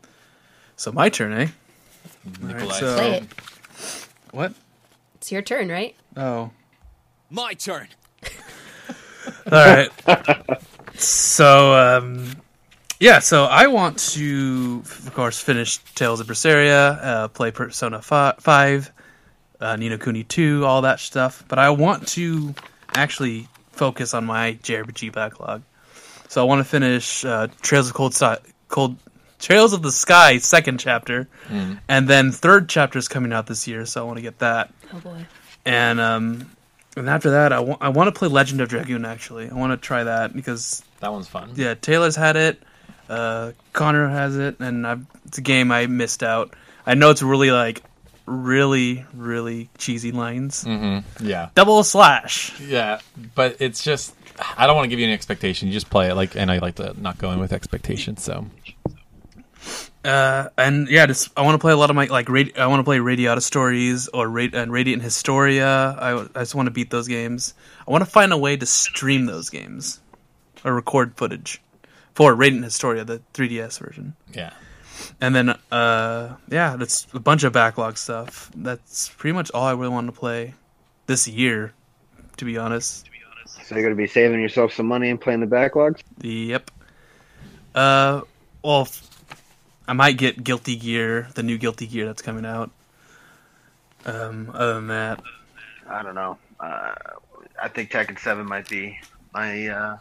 [0.75, 1.47] So my turn, eh?
[2.41, 2.79] Nikolai.
[2.79, 3.23] so- Play it.
[4.31, 4.53] What?
[5.15, 5.95] It's your turn, right?
[6.15, 6.51] Oh.
[7.29, 7.87] My turn.
[9.51, 9.89] All right.
[10.95, 12.35] so, um,
[12.99, 18.91] yeah, so I want to, of course, finish Tales of Berseria, uh, play Persona 5,
[19.61, 21.43] uh, Ni no Kuni 2, all that stuff.
[21.47, 22.53] But I want to
[22.93, 25.61] actually focus on my JRPG backlog.
[26.29, 28.35] So I want to finish uh, Trails of Cold, Si-
[28.67, 28.97] Cold
[29.39, 31.27] Trails of the Sky second chapter,
[31.87, 34.73] and then third chapter is coming out this year, so I want to get that
[34.93, 35.25] Oh boy.
[35.63, 36.49] and um,
[36.97, 39.05] and after that, I want I want to play Legend of Dragoon.
[39.05, 41.51] Actually, I want to try that because That one's fun.
[41.55, 42.61] yeah, Taylor's had it,
[43.09, 46.53] uh, Connor has it, and I've, it's a game I missed out.
[46.85, 47.83] I know it's really like
[48.27, 50.63] really really cheesy lines.
[51.19, 51.49] Yeah.
[51.55, 52.59] Double slash.
[52.61, 52.99] Yeah.
[53.33, 54.13] But it's just
[54.57, 55.67] I don't want to give you any expectation.
[55.69, 58.45] You just play it like and I like to not go in with expectations, so
[60.05, 62.67] Uh, and yeah, just I want to play a lot of my like radi- I
[62.67, 65.67] want to play Radiata stories or Rad- and Radiant Historia.
[65.99, 67.53] I, I just want to beat those games.
[67.87, 69.99] I want to find a way to stream those games
[70.63, 71.61] or record footage
[72.15, 74.15] for Radiant Historia, the 3DS version.
[74.33, 74.53] yeah.
[75.21, 78.51] And then uh, yeah, that's a bunch of backlog stuff.
[78.55, 80.53] That's pretty much all I really want to play
[81.05, 81.73] this year,
[82.37, 83.09] to be honest.
[83.63, 86.01] So you're gonna be saving yourself some money and playing the backlogs.
[86.21, 86.71] Yep.
[87.75, 88.21] Uh,
[88.63, 88.87] well,
[89.87, 92.71] I might get Guilty Gear, the new Guilty Gear that's coming out.
[94.05, 95.21] Um, other than that,
[95.89, 96.37] I don't know.
[96.59, 96.93] Uh,
[97.61, 98.99] I think Tekken Seven might be
[99.33, 99.97] my uh,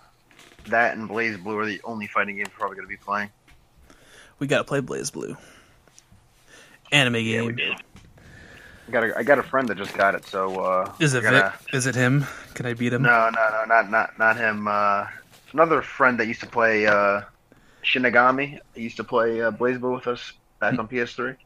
[0.68, 3.30] that and BlazBlue are the only fighting games probably gonna be playing.
[4.38, 5.36] We gotta play BlazBlue.
[6.92, 7.76] Anime Yeah, game.
[8.88, 11.22] I got a, I got a friend that just got it, so uh, Is it
[11.22, 12.24] gotta- Is it him?
[12.54, 13.02] Can I beat him?
[13.02, 14.68] No, no, no, not not not him.
[14.68, 15.06] Uh,
[15.52, 17.22] another friend that used to play uh,
[17.82, 18.60] Shinigami.
[18.74, 21.36] He used to play uh, BlazBlue with us back on PS3.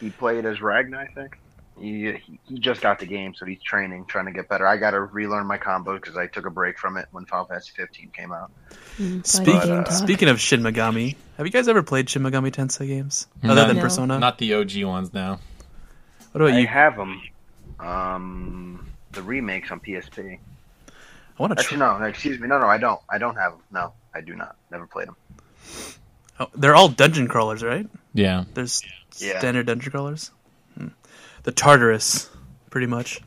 [0.00, 1.38] He played as Ragna, I think.
[1.78, 4.66] He, he he just got the game, so he's training, trying to get better.
[4.66, 7.46] I got to relearn my combos because I took a break from it when Final
[7.46, 8.52] Fantasy 15 came out.
[9.24, 12.86] Speak, But, uh, speaking of Shin Megami, have you guys ever played Shin Megami Tensei
[12.86, 13.82] games other Not- than No.
[13.82, 14.18] Persona?
[14.20, 15.40] Not the OG ones now.
[16.32, 16.66] what about I you?
[16.68, 17.20] have them.
[17.80, 20.38] Um, the remakes on PSP.
[20.88, 21.92] I want to Actually, try.
[21.92, 22.46] no, no, excuse me.
[22.48, 23.00] No, no, I don't.
[23.10, 23.62] I don't have them.
[23.72, 24.56] No, I do not.
[24.70, 25.16] Never played them.
[26.38, 27.88] Oh, they're all dungeon crawlers, right?
[28.12, 28.44] Yeah.
[28.54, 28.82] There's
[29.18, 29.38] Yeah.
[29.38, 30.30] standard dungeon crawlers.
[31.44, 32.30] The Tartarus,
[32.70, 33.20] pretty much.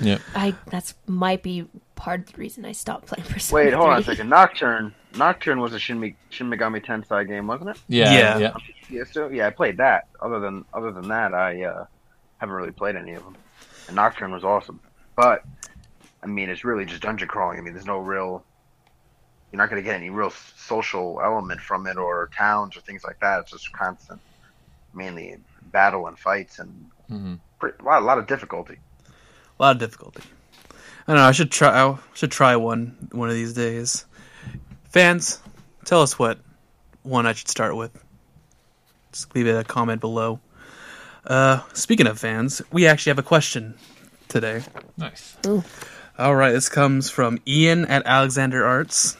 [0.00, 0.20] Yep.
[0.34, 3.64] I that's might be part of the reason I stopped playing Persona.
[3.64, 4.28] Wait, hold on a second.
[4.28, 4.92] Nocturne.
[5.16, 7.78] Nocturne was a Shin, Me- Shin Megami Tensei game, wasn't it?
[7.88, 8.12] Yeah.
[8.12, 8.38] Yeah.
[8.38, 8.54] Yeah.
[8.90, 10.08] Yeah, so yeah, I played that.
[10.20, 11.86] Other than other than that, I uh,
[12.38, 13.36] haven't really played any of them.
[13.86, 14.80] And Nocturne was awesome,
[15.16, 15.42] but
[16.22, 17.58] I mean, it's really just dungeon crawling.
[17.58, 18.44] I mean, there's no real.
[19.52, 23.04] You're not going to get any real social element from it, or towns, or things
[23.04, 23.40] like that.
[23.42, 24.20] It's just constant,
[24.92, 25.36] mainly
[25.70, 27.38] battle and fights, and Mhm.
[27.58, 28.78] Pretty, a lot, a lot of difficulty.
[29.58, 30.22] A lot of difficulty.
[31.06, 31.28] I don't know.
[31.28, 31.68] I should try.
[31.68, 34.06] I should try one one of these days.
[34.88, 35.40] Fans,
[35.84, 36.38] tell us what
[37.02, 37.92] one I should start with.
[39.12, 40.40] Just leave a comment below.
[41.26, 43.74] Uh, speaking of fans, we actually have a question
[44.28, 44.62] today.
[44.96, 45.36] Nice.
[46.18, 49.16] All right, this comes from Ian at Alexander Arts.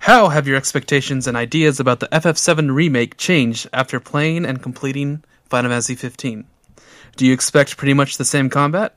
[0.00, 5.24] How have your expectations and ideas about the FF7 remake changed after playing and completing
[5.48, 6.46] Final Fantasy 15?
[7.18, 8.94] Do you expect pretty much the same combat?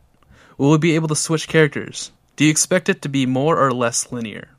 [0.56, 2.12] Will we be able to switch characters?
[2.36, 4.50] Do you expect it to be more or less linear?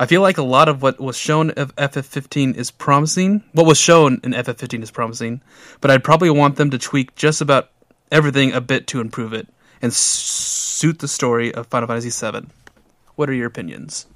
[0.00, 3.44] I feel like a lot of what was shown of FF15 is promising.
[3.52, 5.42] What was shown in FF15 is promising,
[5.80, 7.70] but I'd probably want them to tweak just about
[8.10, 9.46] everything a bit to improve it
[9.80, 12.48] and suit the story of Final Fantasy VII.
[13.14, 14.06] What are your opinions?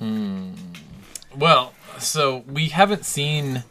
[0.00, 0.54] Hmm.
[1.32, 3.62] Well, so we haven't seen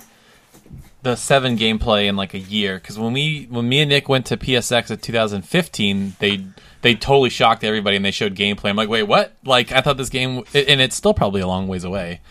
[1.05, 4.25] the seven gameplay in like a year because when we when me and Nick went
[4.25, 6.43] to PSX in 2015, they
[6.81, 8.69] they totally shocked everybody and they showed gameplay.
[8.69, 9.33] I'm like, wait, what?
[9.45, 12.21] Like I thought this game, and it's still probably a long ways away,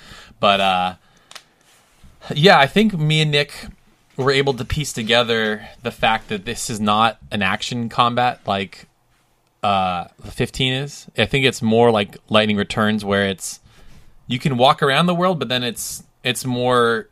[0.40, 0.94] but uh,
[2.34, 3.54] yeah, I think me and Nick
[4.16, 8.88] were able to piece together the fact that this is not an action combat like
[9.62, 11.06] uh 15 is.
[11.16, 13.60] I think it's more like Lightning Returns where it's
[14.26, 17.08] you can walk around the world, but then it's it's more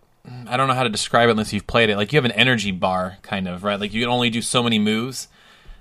[0.46, 1.96] I don't know how to describe it unless you've played it.
[1.96, 3.80] Like you have an energy bar kind of, right?
[3.80, 5.28] Like you can only do so many moves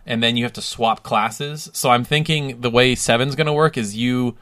[0.06, 1.70] and then you have to swap classes.
[1.74, 4.38] So I'm thinking the way seven's going to work is you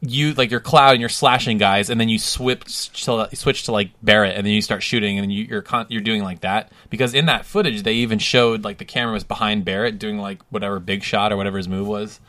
[0.00, 3.72] you like your cloud and you're slashing guys and then you switch to switch to
[3.72, 6.70] like Barret and then you start shooting and you, you're con- you're doing like that
[6.88, 10.40] because in that footage they even showed like the camera was behind Barret doing like
[10.50, 12.20] whatever big shot or whatever his move was.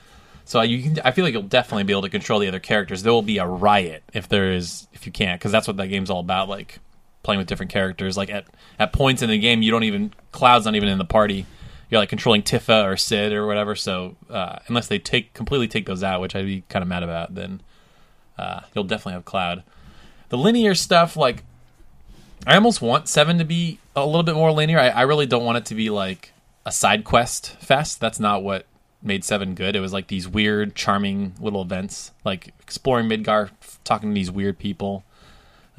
[0.45, 3.03] So you can, I feel like you'll definitely be able to control the other characters.
[3.03, 5.87] There will be a riot if there is if you can't because that's what that
[5.87, 6.49] game's all about.
[6.49, 6.79] Like
[7.23, 8.17] playing with different characters.
[8.17, 8.45] Like at
[8.77, 11.45] at points in the game, you don't even Cloud's not even in the party.
[11.89, 13.75] You're like controlling Tifa or Sid or whatever.
[13.75, 17.03] So uh, unless they take completely take those out, which I'd be kind of mad
[17.03, 17.61] about, then
[18.37, 19.63] uh, you'll definitely have Cloud.
[20.29, 21.43] The linear stuff, like
[22.45, 24.79] I almost want Seven to be a little bit more linear.
[24.79, 26.31] I, I really don't want it to be like
[26.65, 27.99] a side quest fest.
[27.99, 28.65] That's not what
[29.01, 29.75] made Seven good.
[29.75, 33.49] It was like these weird, charming little events, like exploring Midgar,
[33.83, 35.03] talking to these weird people.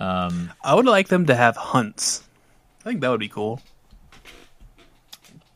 [0.00, 2.22] Um, I would like them to have hunts.
[2.80, 3.60] I think that would be cool.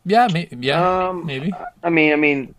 [0.04, 1.50] yeah, may, yeah, Um, maybe
[1.82, 2.54] I mean, I mean,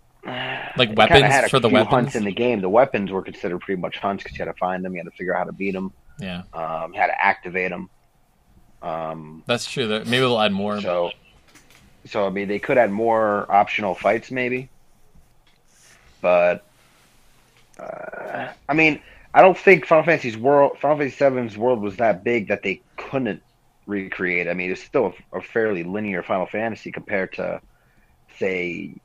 [0.78, 1.92] like weapons had a for the weapons.
[1.94, 2.62] hunts in the game.
[2.62, 5.06] The weapons were considered pretty much hunts because you had to find them, you had
[5.06, 7.90] to figure out how to beat them, yeah, um, you had to activate them.
[8.82, 9.88] Um, that's true.
[9.88, 10.82] There- Maybe they'll add more.
[10.82, 11.12] so,
[12.06, 14.70] so I mean, they could add more optional fights, maybe.
[16.22, 16.66] But,
[17.80, 19.00] uh, I mean,
[19.36, 22.82] I don't think Final Fantasy's world, Final Fantasy VII's world was that big that they
[22.96, 23.44] couldn't
[23.86, 24.48] recreate.
[24.48, 27.60] I mean, it's still a, a fairly linear Final Fantasy compared to,
[28.40, 28.96] say,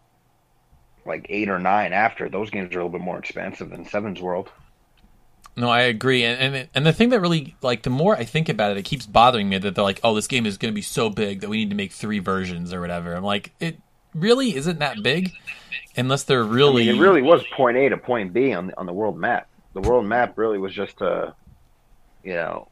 [1.05, 1.93] like eight or nine.
[1.93, 4.49] After those games are a little bit more expensive than Seven's world.
[5.57, 8.49] No, I agree, and and, and the thing that really like the more I think
[8.49, 10.77] about it, it keeps bothering me that they're like, oh, this game is going to
[10.77, 13.15] be so big that we need to make three versions or whatever.
[13.15, 13.81] I'm like, it
[14.15, 15.33] really isn't that big,
[15.97, 18.79] unless they're I really, mean, it really was point A to point B on the,
[18.79, 19.49] on the world map.
[19.75, 21.35] The world map really was just a,
[22.25, 22.69] you know,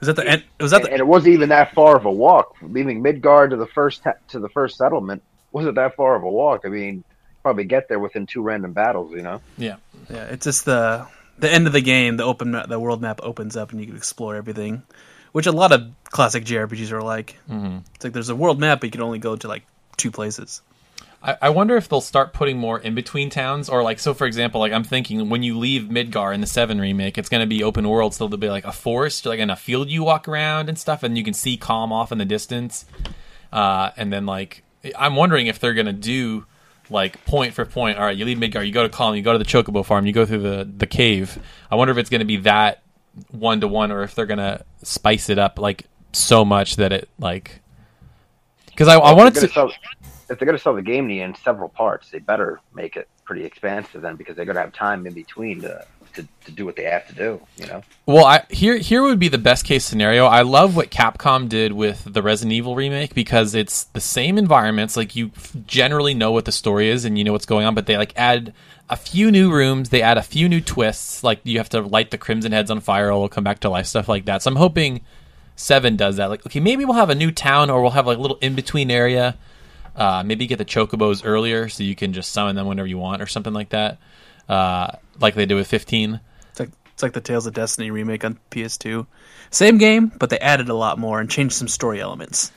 [0.00, 0.44] Was that the end?
[0.60, 0.92] Was that and, the?
[0.92, 2.56] and it wasn't even that far of a walk.
[2.62, 5.22] Leaving Midgar to the first to the first settlement
[5.52, 6.62] wasn't that far of a walk.
[6.64, 7.04] I mean,
[7.42, 9.12] probably get there within two random battles.
[9.12, 9.76] You know, yeah.
[10.10, 11.06] Yeah, it's just the
[11.38, 12.16] the end of the game.
[12.16, 14.82] The open ma- the world map opens up and you can explore everything,
[15.32, 17.36] which a lot of classic JRPGs are like.
[17.46, 19.64] hmm It's like there's a world map, but you can only go to like
[19.96, 20.62] two places.
[21.22, 24.14] I, I wonder if they'll start putting more in between towns, or like so.
[24.14, 27.40] For example, like I'm thinking when you leave Midgar in the Seven remake, it's going
[27.40, 30.04] to be open world, so there'll be like a forest, like in a field you
[30.04, 32.84] walk around and stuff, and you can see Kalm off in the distance.
[33.52, 34.62] Uh, and then like
[34.96, 36.46] I'm wondering if they're going to do
[36.90, 37.98] like point for point.
[37.98, 40.06] All right, you leave Midgar, you go to Kalm, you go to the Chocobo farm,
[40.06, 41.38] you go through the the cave.
[41.70, 42.82] I wonder if it's going to be that
[43.30, 46.92] one to one, or if they're going to spice it up like so much that
[46.92, 47.60] it like.
[48.66, 49.48] Because I, I wanted to.
[49.48, 49.72] sell-
[50.30, 53.44] if they're going to sell the game in several parts, they better make it pretty
[53.44, 56.76] expansive then, because they're going to have time in between to, to to do what
[56.76, 57.40] they have to do.
[57.56, 57.82] You know.
[58.06, 60.26] Well, I, here here would be the best case scenario.
[60.26, 64.96] I love what Capcom did with the Resident Evil remake because it's the same environments.
[64.96, 65.30] Like you
[65.66, 68.12] generally know what the story is and you know what's going on, but they like
[68.16, 68.52] add
[68.90, 69.90] a few new rooms.
[69.90, 71.22] They add a few new twists.
[71.22, 73.70] Like you have to light the Crimson Heads on fire, or it'll come back to
[73.70, 74.42] life, stuff like that.
[74.42, 75.02] So I'm hoping
[75.58, 76.30] Seven does that.
[76.30, 78.54] Like, okay, maybe we'll have a new town, or we'll have like a little in
[78.54, 79.36] between area.
[79.98, 83.20] Uh, maybe get the chocobos earlier so you can just summon them whenever you want,
[83.20, 83.98] or something like that.
[84.48, 86.20] Uh, like they did with 15.
[86.50, 89.06] It's like it's like the Tales of Destiny remake on PS2.
[89.50, 92.52] Same game, but they added a lot more and changed some story elements.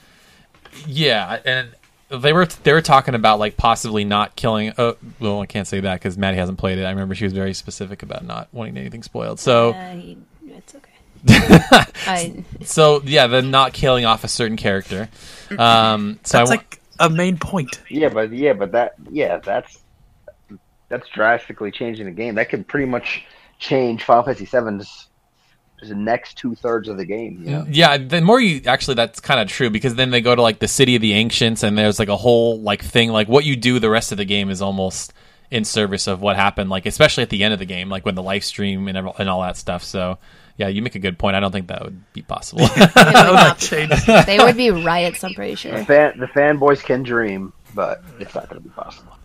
[0.86, 1.70] Yeah, and
[2.10, 4.74] they were they were talking about like possibly not killing.
[4.78, 6.84] Uh, well, I can't say that because Maddie hasn't played it.
[6.84, 9.40] I remember she was very specific about not wanting anything spoiled.
[9.40, 10.16] So Uh,
[10.48, 10.92] it's okay.
[12.08, 15.10] I, so yeah, the not killing off a certain character.
[15.58, 17.82] Um, so That's I, like a main point.
[17.90, 19.80] Yeah, but yeah, but that yeah, that's
[20.90, 22.36] that's drastically changing the game.
[22.36, 23.26] That could pretty much
[23.60, 25.08] change Final Fantasy VII's
[25.88, 27.42] the next two thirds of the game.
[27.44, 30.36] You know, Yeah, the more you actually, that's kind of true because then they go
[30.36, 33.28] to like the city of the ancients, and there's like a whole like thing like
[33.28, 35.14] what you do the rest of the game is almost
[35.50, 38.16] in service of what happened, like especially at the end of the game, like when
[38.16, 39.84] the live stream and and all that stuff.
[39.84, 40.20] So
[40.62, 41.36] yeah, you make a good point.
[41.36, 42.62] I don't think that would be possible.
[42.76, 43.58] it would not.
[43.58, 44.06] Change.
[44.06, 45.24] they would be riots.
[45.24, 45.76] I'm pretty sure.
[45.76, 49.18] the fan the fanboys can dream, but it's not going to be possible.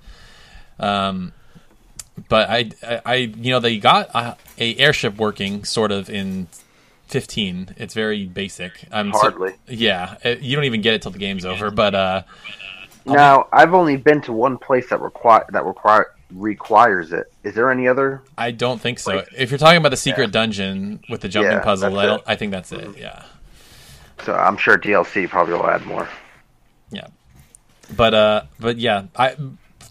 [0.79, 1.35] Um,
[2.31, 6.47] but I, I, I, you know, they got a, a airship working sort of in
[7.09, 7.75] 15.
[7.77, 8.85] It's very basic.
[8.91, 9.57] I'm so- Hardly.
[9.69, 11.71] yeah, uh, you don't even get it till the game's over.
[11.71, 12.23] But uh,
[13.05, 17.31] Now, I've only been to one place that require that require requires it.
[17.47, 18.23] Is there any other?
[18.37, 19.15] I don't think so.
[19.17, 22.23] Like- if you're talking about the secret dungeon with the jumping Yeah, puzzle, I don't.
[22.27, 22.99] I think that's it.
[22.99, 23.23] Yeah,
[24.25, 26.09] So I'm sure DLC probably will add more.
[26.91, 27.07] yeah.
[27.95, 29.37] But uh, but yeah, I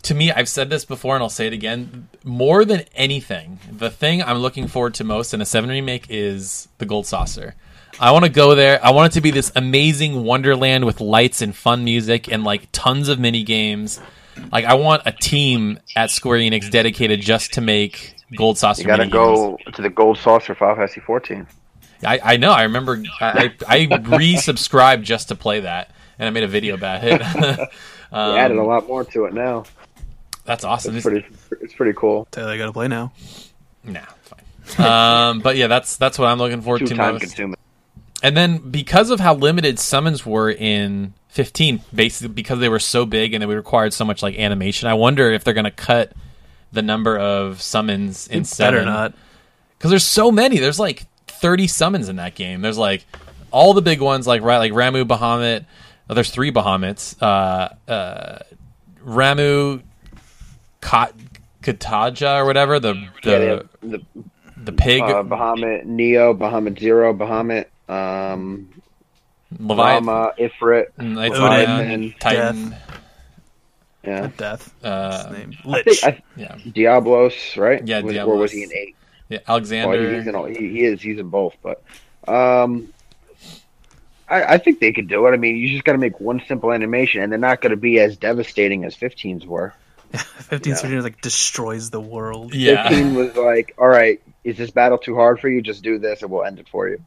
[0.03, 2.10] to me, I've said this before and I'll say it again.
[2.26, 6.68] More than anything, the thing I'm looking forward to most in a seven remake is
[6.78, 7.56] the gold saucer.
[8.01, 8.84] I want to go there.
[8.84, 12.68] I want it to be this amazing wonderland with lights and fun music and like
[12.74, 14.01] tons of mini games.
[14.51, 18.81] Like I want a team at Square Enix dedicated just to make gold saucer.
[18.81, 19.11] You got to minigames.
[19.11, 21.47] go to the Gold Saucer Final Fantasy 14.
[22.05, 22.51] I, I know.
[22.51, 23.01] I remember.
[23.21, 27.21] I I, I resubscribed just to play that, and I made a video about it.
[28.11, 29.63] um, added a lot more to it now.
[30.43, 30.95] That's awesome.
[30.95, 31.25] It's pretty.
[31.61, 32.27] It's pretty cool.
[32.31, 33.13] Tell you I gotta play now.
[33.83, 34.86] Nah, fine.
[34.86, 37.21] um, but yeah, that's that's what I'm looking forward Too to time most.
[37.21, 37.57] consuming.
[38.21, 43.05] And then because of how limited summons were in 15, basically because they were so
[43.05, 46.13] big and they required so much like animation, I wonder if they're going to cut
[46.71, 48.86] the number of summons in Better seven.
[48.86, 49.13] not.
[49.77, 50.59] because there's so many.
[50.59, 52.61] There's like 30 summons in that game.
[52.61, 53.05] There's like
[53.51, 55.65] all the big ones, like right, like Ramuh, Bahamut.
[56.09, 57.21] Oh, there's three Bahamut's.
[57.21, 58.39] Uh, uh,
[59.05, 59.81] Ramuh,
[60.79, 61.13] Kat,
[61.63, 62.79] Kujata or whatever.
[62.79, 64.01] The the yeah, the
[64.57, 68.69] the pig, uh, Bahamut Neo, Bahamut Zero, Bahamut, um,
[69.60, 70.86] Leviathan, Rama, Ifrit.
[70.97, 72.76] Knights Odin, of Iron, Titan.
[74.03, 74.74] Yeah, Death.
[74.84, 75.53] Uh, His name.
[75.68, 77.86] I think I, yeah, Diablos, right?
[77.88, 78.39] Yeah, was, Or Diablos.
[78.39, 78.95] was he in eight?
[79.30, 80.16] yeah, Well, Alexander.
[80.18, 81.01] he's in all, he, he is.
[81.01, 81.82] He's in both, but
[82.28, 82.89] um,
[84.30, 85.32] I, I think they could do it.
[85.32, 87.78] I mean, you just got to make one simple animation, and they're not going to
[87.78, 89.74] be as devastating as 15s were.
[90.14, 90.78] 15 yeah.
[90.78, 92.53] Surgeon like destroys the world.
[92.53, 95.62] yeah, 15 was like, all right, is this battle too hard for you?
[95.64, 97.01] Just do this, and we'll end it for you.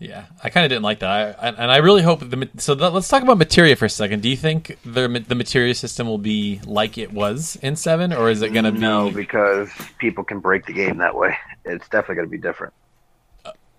[0.00, 2.48] Yeah, I kind of didn't like that, I, and I really hope the.
[2.58, 4.22] So th- let's talk about materia for a second.
[4.22, 8.30] Do you think the the materia system will be like it was in seven, or
[8.30, 9.68] is it going to be No, because
[9.98, 11.36] people can break the game that way.
[11.64, 12.74] It's definitely going to be different.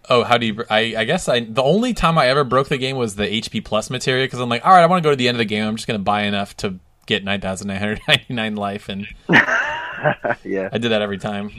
[0.09, 0.65] Oh, how do you?
[0.69, 3.63] I I guess I the only time I ever broke the game was the HP
[3.63, 5.39] plus materia because I'm like, all right, I want to go to the end of
[5.39, 5.65] the game.
[5.65, 8.89] I'm just going to buy enough to get nine thousand nine hundred ninety nine life,
[8.89, 10.69] and yeah.
[10.71, 11.51] I did that every time.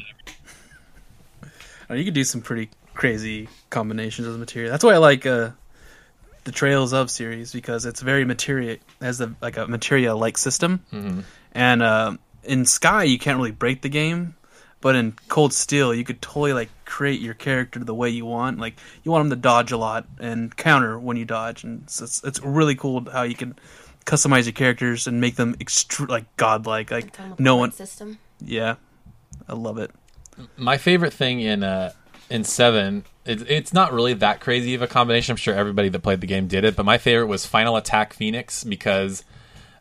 [1.88, 2.70] Uh, you could do some pretty
[3.00, 4.70] crazy combinations of materia.
[4.70, 5.50] That's why I like uh,
[6.44, 10.84] the Trails of series because it's very materia has a like a materia like system.
[10.92, 11.24] Mhm.
[11.52, 14.34] And uh, in Sky, you can't really break the game,
[14.82, 18.58] but in Cold Steel, you could totally like create your character the way you want.
[18.58, 22.02] Like you want them to dodge a lot and counter when you dodge, and it's
[22.02, 23.56] it's, it's really cool how you can
[24.04, 26.90] customize your characters and make them extru- like godlike.
[26.90, 28.18] Like no one, system.
[28.44, 28.74] yeah,
[29.48, 29.90] I love it.
[30.58, 31.92] my favorite thing in uh
[32.30, 35.32] in seven it, it's not really that crazy of a combination.
[35.32, 38.12] I'm sure everybody that played the game did it but my favorite was final attack
[38.12, 39.24] phoenix because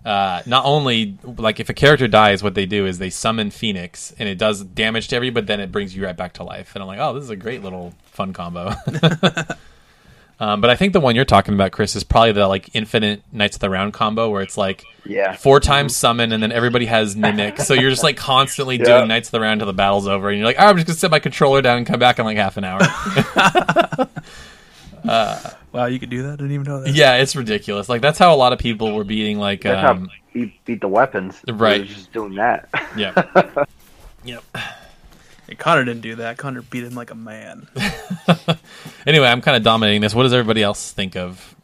[0.06, 4.14] uh, not only like if a character dies what they do is they summon phoenix
[4.18, 6.76] and it does damage to everybody but then it brings you right back to life.
[6.76, 8.74] And i'm like oh this is a great little fun combo
[10.40, 13.22] um, but i think the one you're talking about chris is probably the like infinite
[13.32, 15.34] knights of the round combo where it's like Yeah.
[15.36, 17.60] four times summon, and then everybody has mimic.
[17.60, 18.86] so you're just like constantly Yeah.
[18.86, 20.88] doing Knights of the Round till the battle's over, and you're like, oh, I'm just
[20.88, 22.80] gonna set my controller down and come back in like half an hour.
[25.72, 26.30] Wow, you could do that.
[26.34, 26.94] I didn't even know that.
[26.94, 27.90] yeah, it's ridiculous.
[27.90, 30.82] Like that's how a lot of people were beating like, That's um, how he beat
[30.82, 31.40] the weapons.
[31.48, 31.76] Right.
[31.76, 32.70] He was just doing that.
[32.98, 33.66] yeah,
[34.24, 34.44] yep.
[35.50, 36.38] Hey, Connor didn't do that.
[36.38, 37.68] Connor beat him like a man.
[39.08, 40.14] Anyway, I'm kind of dominating this.
[40.14, 41.56] What does everybody else think of?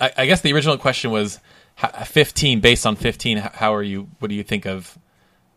[0.00, 1.40] I, I guess the original question was
[2.04, 2.60] 15.
[2.60, 4.08] Based on 15, how are you?
[4.18, 4.96] What do you think of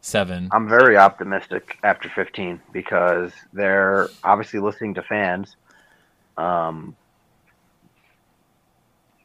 [0.02, 0.50] seven?
[0.52, 5.56] I'm very optimistic after 15 because they're obviously listening to fans.
[6.38, 6.96] Um,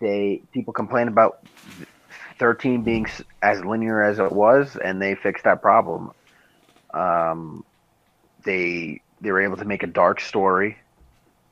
[0.01, 1.47] they people complain about
[2.39, 3.07] 13 being
[3.41, 6.11] as linear as it was, and they fixed that problem.
[6.93, 7.65] Um,
[8.45, 10.79] they they were able to make a dark story,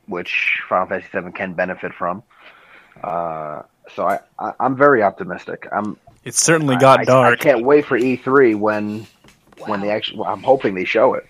[0.07, 2.23] which Final Fantasy 7 can benefit from.
[3.03, 3.63] Uh,
[3.95, 5.69] so I, I I'm very optimistic.
[5.73, 7.41] I'm It certainly got I, dark.
[7.41, 9.07] I can't wait for E3 when
[9.67, 10.19] when they actually.
[10.21, 11.27] Well, I'm hoping they show it.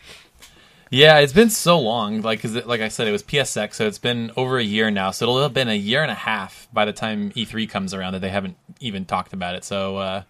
[0.90, 2.22] Yeah, it's been so long.
[2.22, 4.90] Like, 'cause it, like I said, it was PSX, so it's been over a year
[4.90, 5.10] now.
[5.10, 8.14] So it'll have been a year and a half by the time E3 comes around
[8.14, 9.64] that they haven't even talked about it.
[9.64, 10.22] So, uh,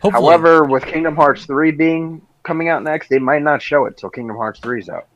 [0.00, 3.96] hopefully, However, with Kingdom Hearts 3 being coming out next, they might not show it
[3.96, 5.06] till Kingdom Hearts 3 is out.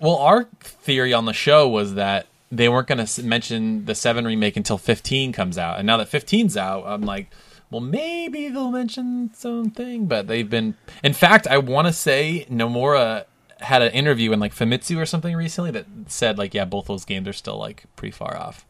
[0.00, 4.24] well, our theory on the show was that they weren't going to mention the seven
[4.26, 7.30] remake until 15 comes out, and now that 15's out, I'm like.
[7.70, 10.74] Well, maybe they'll mention something, but they've been.
[11.02, 13.24] In fact, I want to say Nomura
[13.62, 17.06] had an interview in like Famitsu or something recently that said like, yeah, both those
[17.06, 18.66] games are still like pretty far off.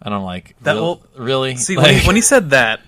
[0.00, 1.56] And I'm like, That real- will- really?
[1.56, 2.80] See, Like- when, he, when he said that,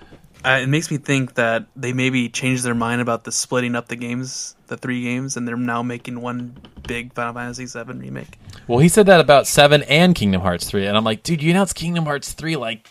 [0.44, 3.88] uh, it makes me think that they maybe changed their mind about the splitting up
[3.88, 8.38] the games, the three games, and they're now making one big Final Fantasy VII remake.
[8.66, 11.50] Well, he said that about seven and Kingdom Hearts three, and I'm like, dude, you
[11.50, 12.88] announced Kingdom Hearts three like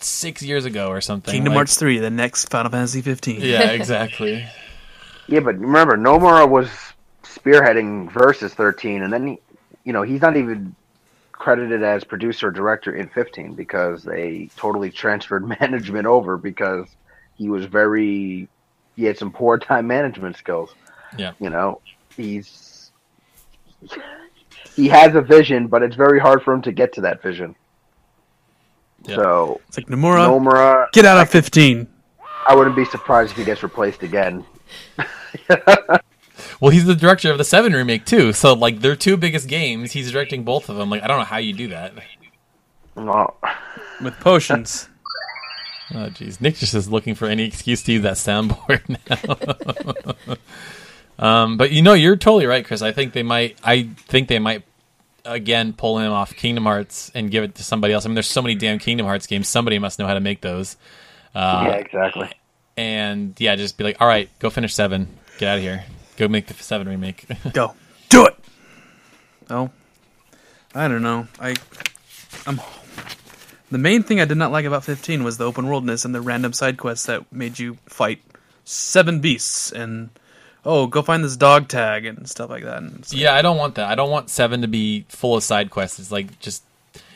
[0.00, 1.32] six years ago or something.
[1.32, 3.40] Kingdom Like- Hearts 3, the next Final Fantasy 15.
[3.42, 4.46] Yeah, exactly.
[5.26, 6.70] Yeah, but remember, Nomura was
[7.22, 9.38] spearheading Versus 13, and then he,
[9.84, 10.74] you know, he's not even
[11.40, 16.86] credited as producer director in 15 because they totally transferred management over because
[17.34, 18.48] he was very,
[18.94, 20.72] he had some poor time management skills.
[21.18, 21.32] Yeah.
[21.40, 21.80] You know,
[22.16, 22.92] he's
[24.76, 27.56] he has a vision, but it's very hard for him to get to that vision.
[29.02, 29.16] Yeah.
[29.16, 31.88] So It's like Nomura, Nomura, get out of 15.
[32.46, 34.44] I wouldn't be surprised if he gets replaced again.
[36.60, 39.92] Well, he's the director of the Seven remake too, so like their two biggest games,
[39.92, 40.90] he's directing both of them.
[40.90, 41.94] Like I don't know how you do that.
[42.94, 43.36] Well,
[44.02, 44.88] With potions.
[45.92, 48.88] Oh, jeez, Nick just is looking for any excuse to use that soundboard
[51.18, 51.42] now.
[51.42, 52.80] um, but you know, you're totally right, Chris.
[52.80, 53.58] I think they might.
[53.64, 54.62] I think they might
[55.24, 58.04] again pull him off Kingdom Hearts and give it to somebody else.
[58.04, 59.48] I mean, there's so many damn Kingdom Hearts games.
[59.48, 60.76] Somebody must know how to make those.
[61.34, 62.30] Uh, yeah, exactly.
[62.76, 65.08] And yeah, just be like, all right, go finish seven.
[65.38, 65.82] Get out of here.
[66.20, 67.24] Go make the seven remake.
[67.54, 67.74] Go.
[68.10, 68.36] Do it!
[69.48, 69.70] Oh.
[70.74, 71.26] I don't know.
[71.40, 71.56] I.
[72.46, 72.60] I'm.
[73.70, 76.20] The main thing I did not like about 15 was the open worldness and the
[76.20, 78.20] random side quests that made you fight
[78.64, 80.10] seven beasts and
[80.66, 82.82] oh, go find this dog tag and stuff like that.
[82.82, 83.88] And like, Yeah, I don't want that.
[83.88, 85.98] I don't want seven to be full of side quests.
[85.98, 86.62] It's like just,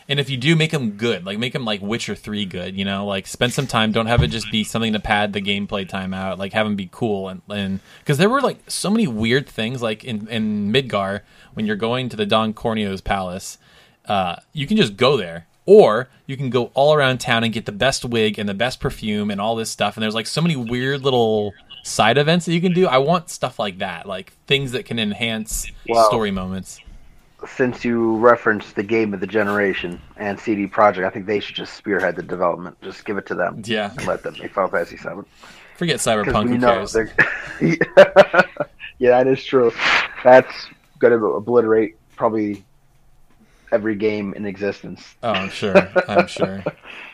[0.08, 1.24] and if you do, make them good.
[1.24, 2.76] Like make them like Witcher three good.
[2.76, 3.92] You know, like spend some time.
[3.92, 6.38] Don't have it just be something to pad the gameplay time out.
[6.38, 9.82] Like have them be cool and and because there were like so many weird things
[9.82, 11.20] like in in Midgar
[11.54, 13.58] when you're going to the Don Corneo's palace,
[14.06, 15.46] uh, you can just go there.
[15.66, 18.80] Or you can go all around town and get the best wig and the best
[18.80, 19.96] perfume and all this stuff.
[19.96, 22.86] And there's like so many weird little side events that you can do.
[22.86, 26.04] I want stuff like that, like things that can enhance Wow.
[26.08, 26.80] story moments.
[27.46, 31.54] Since you referenced the game of the generation and CD Projekt, I think they should
[31.56, 32.80] just spearhead the development.
[32.82, 33.62] Just give it to them.
[33.64, 33.90] Yeah.
[33.96, 35.24] And let them make Final Fantasy Seven.
[35.76, 36.44] Forget Cyberpunk.
[36.44, 36.96] we Who know cares?
[38.98, 39.72] yeah, that is true.
[40.22, 40.52] That's
[40.98, 42.64] going to obliterate probably
[43.72, 45.14] every game in existence.
[45.22, 45.76] Oh, I'm sure.
[46.08, 46.62] I'm sure.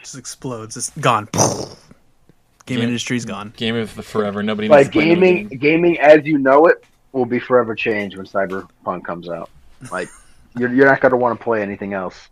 [0.03, 0.77] just explodes.
[0.77, 1.29] It's gone.
[1.33, 3.53] Game Game- industry's gone.
[3.57, 4.43] Game of the forever.
[4.43, 4.69] Nobody.
[4.69, 5.59] Like needs to gaming, game.
[5.59, 9.51] gaming as you know it will be forever changed when Cyberpunk comes out.
[9.91, 10.09] Like
[10.57, 12.29] you're you're not going to want to play anything else.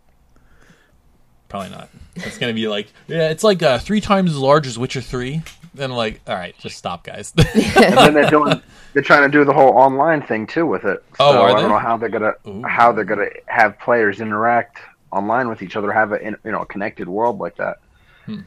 [1.49, 1.89] Probably not.
[2.15, 5.41] It's gonna be like, yeah, it's like uh, three times as large as Witcher Three.
[5.73, 7.33] Then like, all right, just stop, guys.
[7.37, 8.61] and then they're doing
[8.93, 11.03] they're trying to do the whole online thing too with it.
[11.17, 12.61] So Oh, are I don't know how they're gonna Ooh.
[12.63, 14.77] how they're gonna have players interact
[15.11, 17.77] online with each other, have a you know a connected world like that.
[18.25, 18.41] Hmm.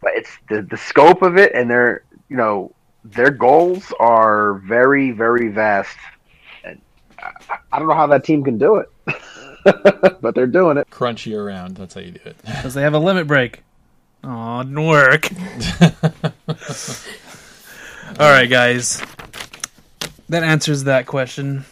[0.00, 2.72] But it's the the scope of it, and their you know
[3.04, 5.96] their goals are very very vast.
[7.26, 8.90] And I, I don't know how that team can do it,
[10.20, 10.88] but they're doing it.
[10.90, 11.76] Crunch you around.
[11.76, 12.36] That's how you do it.
[12.44, 13.62] Because they have a limit break.
[14.24, 15.28] Aw, it didn't work.
[18.18, 19.02] All right, guys.
[20.28, 21.64] That answers that question.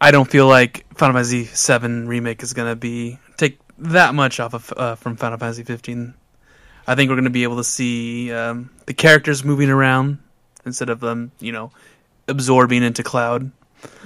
[0.00, 4.54] I don't feel like Final Fantasy VII remake is gonna be take that much off
[4.54, 6.14] of uh, from Final Fantasy 15.
[6.86, 10.18] I think we're gonna be able to see um, the characters moving around
[10.64, 11.72] instead of them, you know,
[12.28, 13.50] absorbing into Cloud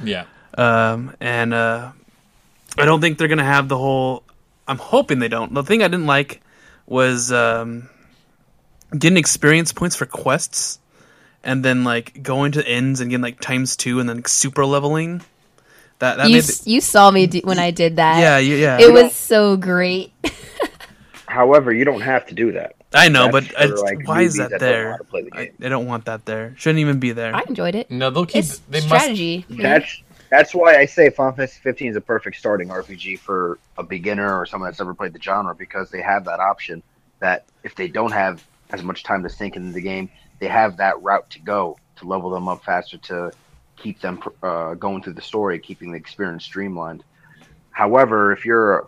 [0.03, 0.25] Yeah.
[0.57, 1.93] um, and uh,
[2.79, 4.23] I don't think they're gonna have the whole.
[4.67, 5.53] I'm hoping they don't.
[5.55, 6.41] The thing I didn't like
[6.87, 7.89] was um,
[8.97, 10.79] getting experience points for quests,
[11.43, 14.65] and then like going to ends and getting like times two, and then like, super
[14.65, 15.23] leveling.
[15.99, 18.21] That that you, made s- you saw me do, when I did that.
[18.21, 18.87] yeah yeah yeah.
[18.87, 20.13] It was so great.
[21.27, 22.75] However, you don't have to do that.
[22.93, 24.91] I know, but for, I, like, why is newbies that that don't there?
[24.91, 25.55] how to play the I, game.
[25.63, 26.55] I don't want that there.
[26.57, 27.35] Shouldn't even be there.
[27.35, 27.91] I enjoyed it.
[27.91, 28.45] No, they'll keep.
[28.45, 28.87] It's they must.
[28.89, 29.45] strategy.
[29.49, 29.63] you know?
[29.63, 33.83] That's that's why I say Final Fantasy 15 is a perfect starting RPG for a
[33.83, 36.83] beginner or someone that's never played the genre because they have that option
[37.19, 40.09] that if they don't have as much time to sink into the game,
[40.39, 43.33] they have that route to go to level them up faster to
[43.77, 47.03] keep them uh, going through the story, keeping the experience streamlined.
[47.71, 48.87] However, if you're a,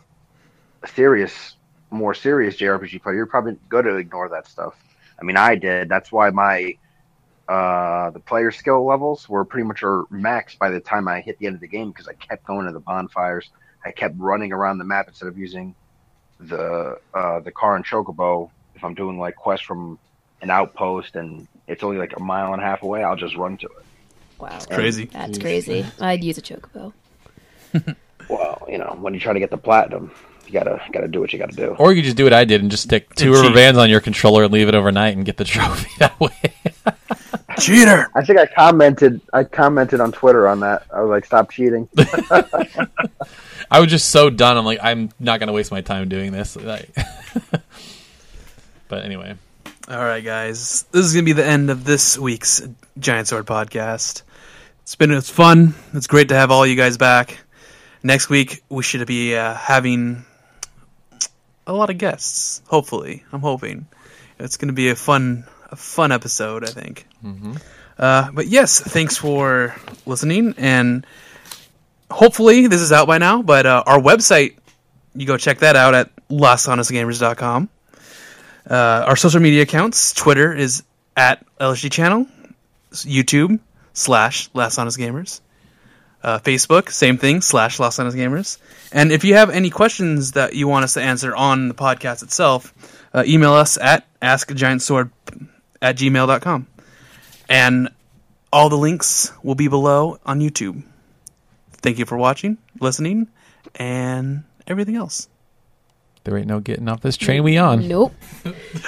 [0.82, 1.56] a serious,
[1.92, 4.74] more serious JRPG player, you're probably going to ignore that stuff.
[5.20, 5.88] I mean, I did.
[5.88, 6.76] That's why my
[7.48, 11.38] uh, the player skill levels were pretty much are maxed by the time I hit
[11.38, 13.50] the end of the game because I kept going to the bonfires.
[13.84, 15.74] I kept running around the map instead of using
[16.40, 18.50] the uh, the car and chocobo.
[18.74, 19.98] If I'm doing like quests from
[20.40, 23.56] an outpost and it's only like a mile and a half away, I'll just run
[23.58, 23.84] to it.
[24.38, 24.48] Wow.
[24.48, 25.04] that's crazy.
[25.04, 25.86] That's crazy.
[26.00, 26.92] I'd use a chocobo.
[28.28, 30.10] Well, you know, when you try to get the platinum,
[30.52, 31.74] you gotta gotta do what you gotta do.
[31.78, 33.78] Or you could just do what I did and just stick two And rubber bands
[33.78, 36.32] on your controller and leave it overnight and get the trophy that way.
[37.58, 38.10] Cheater.
[38.14, 39.20] I think I commented.
[39.32, 40.84] I commented on Twitter on that.
[40.92, 41.88] I was like, "Stop cheating."
[43.70, 44.56] I was just so done.
[44.56, 46.56] I'm like, I'm not gonna waste my time doing this.
[46.62, 46.94] Like-
[48.88, 49.34] but anyway,
[49.88, 50.84] All right, guys.
[50.92, 52.62] This is gonna be the end of this week's
[52.98, 54.22] Giant Sword podcast.
[54.82, 55.74] It's been it's fun.
[55.94, 57.38] It's great to have all you guys back.
[58.02, 60.24] Next week we should be uh, having
[61.66, 62.62] a lot of guests.
[62.66, 63.86] Hopefully, I'm hoping
[64.38, 66.64] it's gonna be a fun a fun episode.
[66.64, 67.06] I think.
[67.98, 69.74] Uh, but yes, thanks for
[70.06, 71.06] listening, and
[72.10, 73.42] hopefully this is out by now.
[73.42, 74.56] But uh, our website,
[75.14, 77.68] you go check that out at lasthonestgamers.com.
[78.68, 78.74] Uh,
[79.06, 80.82] our social media accounts Twitter is
[81.16, 82.26] at LSG Channel,
[82.92, 83.58] YouTube
[83.92, 85.40] slash Last Honest Gamers,
[86.22, 88.58] uh, Facebook same thing slash Last Honest Gamers.
[88.92, 92.22] And if you have any questions that you want us to answer on the podcast
[92.22, 92.74] itself,
[93.14, 95.10] uh, email us at askgiantsword
[95.80, 96.66] at gmail.com.
[97.48, 97.88] And
[98.52, 100.82] all the links will be below on YouTube.
[101.72, 103.28] Thank you for watching, listening,
[103.74, 105.28] and everything else.
[106.24, 107.88] there ain't no getting off this train we on.
[107.88, 108.14] Nope.